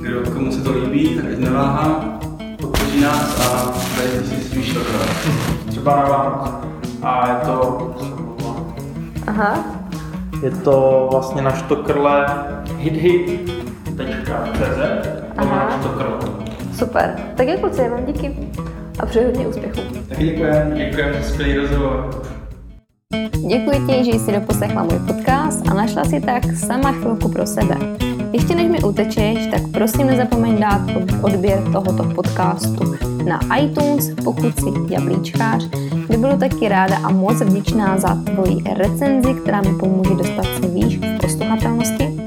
kdo 0.00 0.30
komu 0.30 0.52
se 0.52 0.60
to 0.60 0.72
líbí, 0.72 1.08
tak 1.16 1.24
ať 1.24 1.38
neváhá, 1.38 2.18
podpoří 2.60 3.00
nás 3.00 3.40
a 3.40 3.74
dajte 3.96 4.22
si 4.22 4.44
svůj 4.44 4.62
štokrát. 4.62 5.08
Třeba 5.68 5.96
na 5.96 6.04
Vánoce. 6.04 6.50
A 7.02 7.28
je 7.28 7.46
to... 7.46 7.96
Aha. 9.26 9.75
Je 10.42 10.50
to 10.50 11.08
vlastně 11.10 11.42
na 11.42 11.50
štokrle 11.50 12.26
hithit.cz 12.78 13.48
Aha. 15.36 15.78
štokrle. 15.80 16.16
Super. 16.74 17.16
Tak 17.36 17.48
jo, 17.48 17.56
kluci, 17.60 17.82
já 17.82 17.88
vám 17.88 18.04
díky 18.04 18.36
a 18.98 19.06
přeji 19.06 19.26
hodně 19.26 19.46
úspěchů. 19.46 19.80
Taky 20.08 20.24
děkujeme. 20.24 20.76
Děkujeme 20.76 21.22
za 21.22 21.28
skvělý 21.28 21.56
rozhovor. 21.56 22.22
Děkuji 23.48 23.86
ti, 23.86 24.04
že 24.04 24.18
jsi 24.18 24.32
doposlechla 24.32 24.82
můj 24.82 24.98
podcast 25.06 25.68
a 25.68 25.74
našla 25.74 26.04
si 26.04 26.20
tak 26.20 26.56
sama 26.56 26.92
chvilku 26.92 27.28
pro 27.28 27.46
sebe. 27.46 27.76
Ještě 28.32 28.54
než 28.54 28.68
mi 28.68 28.82
utečeš, 28.82 29.46
tak 29.50 29.60
prosím 29.72 30.06
nezapomeň 30.06 30.60
dát 30.60 30.80
odběr 31.22 31.62
tohoto 31.72 32.04
podcastu 32.14 33.05
na 33.26 33.40
iTunes, 33.58 34.10
pokud 34.24 34.60
jsi 34.60 34.66
jablíčkář, 34.88 35.68
kde 36.06 36.18
budu 36.18 36.36
taky 36.36 36.68
ráda 36.68 36.96
a 36.96 37.10
moc 37.10 37.40
vděčná 37.40 37.98
za 37.98 38.14
tvoji 38.14 38.62
recenzi, 38.76 39.34
která 39.34 39.60
mi 39.60 39.74
pomůže 39.78 40.14
dostat 40.14 40.46
se 40.60 40.68
výš 40.68 40.98
v 40.98 41.18
posluchatelnosti. 41.20 42.26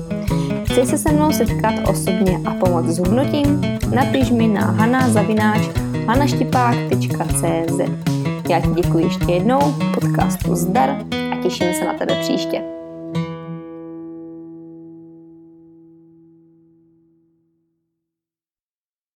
Chceš 0.63 0.89
se 0.89 0.97
se 0.97 1.11
mnou 1.11 1.31
setkat 1.31 1.73
osobně 1.89 2.39
a 2.45 2.53
pomoct 2.53 2.87
s 2.87 2.99
hubnutím? 2.99 3.61
Napiš 3.95 4.31
mi 4.31 4.47
na 4.47 4.61
hanazavináč 4.61 5.61
Já 8.49 8.59
ti 8.59 8.81
děkuji 8.81 9.03
ještě 9.03 9.31
jednou, 9.31 9.59
podcastu 9.93 10.55
zdar 10.55 10.89
a 11.31 11.43
těším 11.43 11.73
se 11.73 11.85
na 11.85 11.93
tebe 11.93 12.15
příště. 12.21 12.74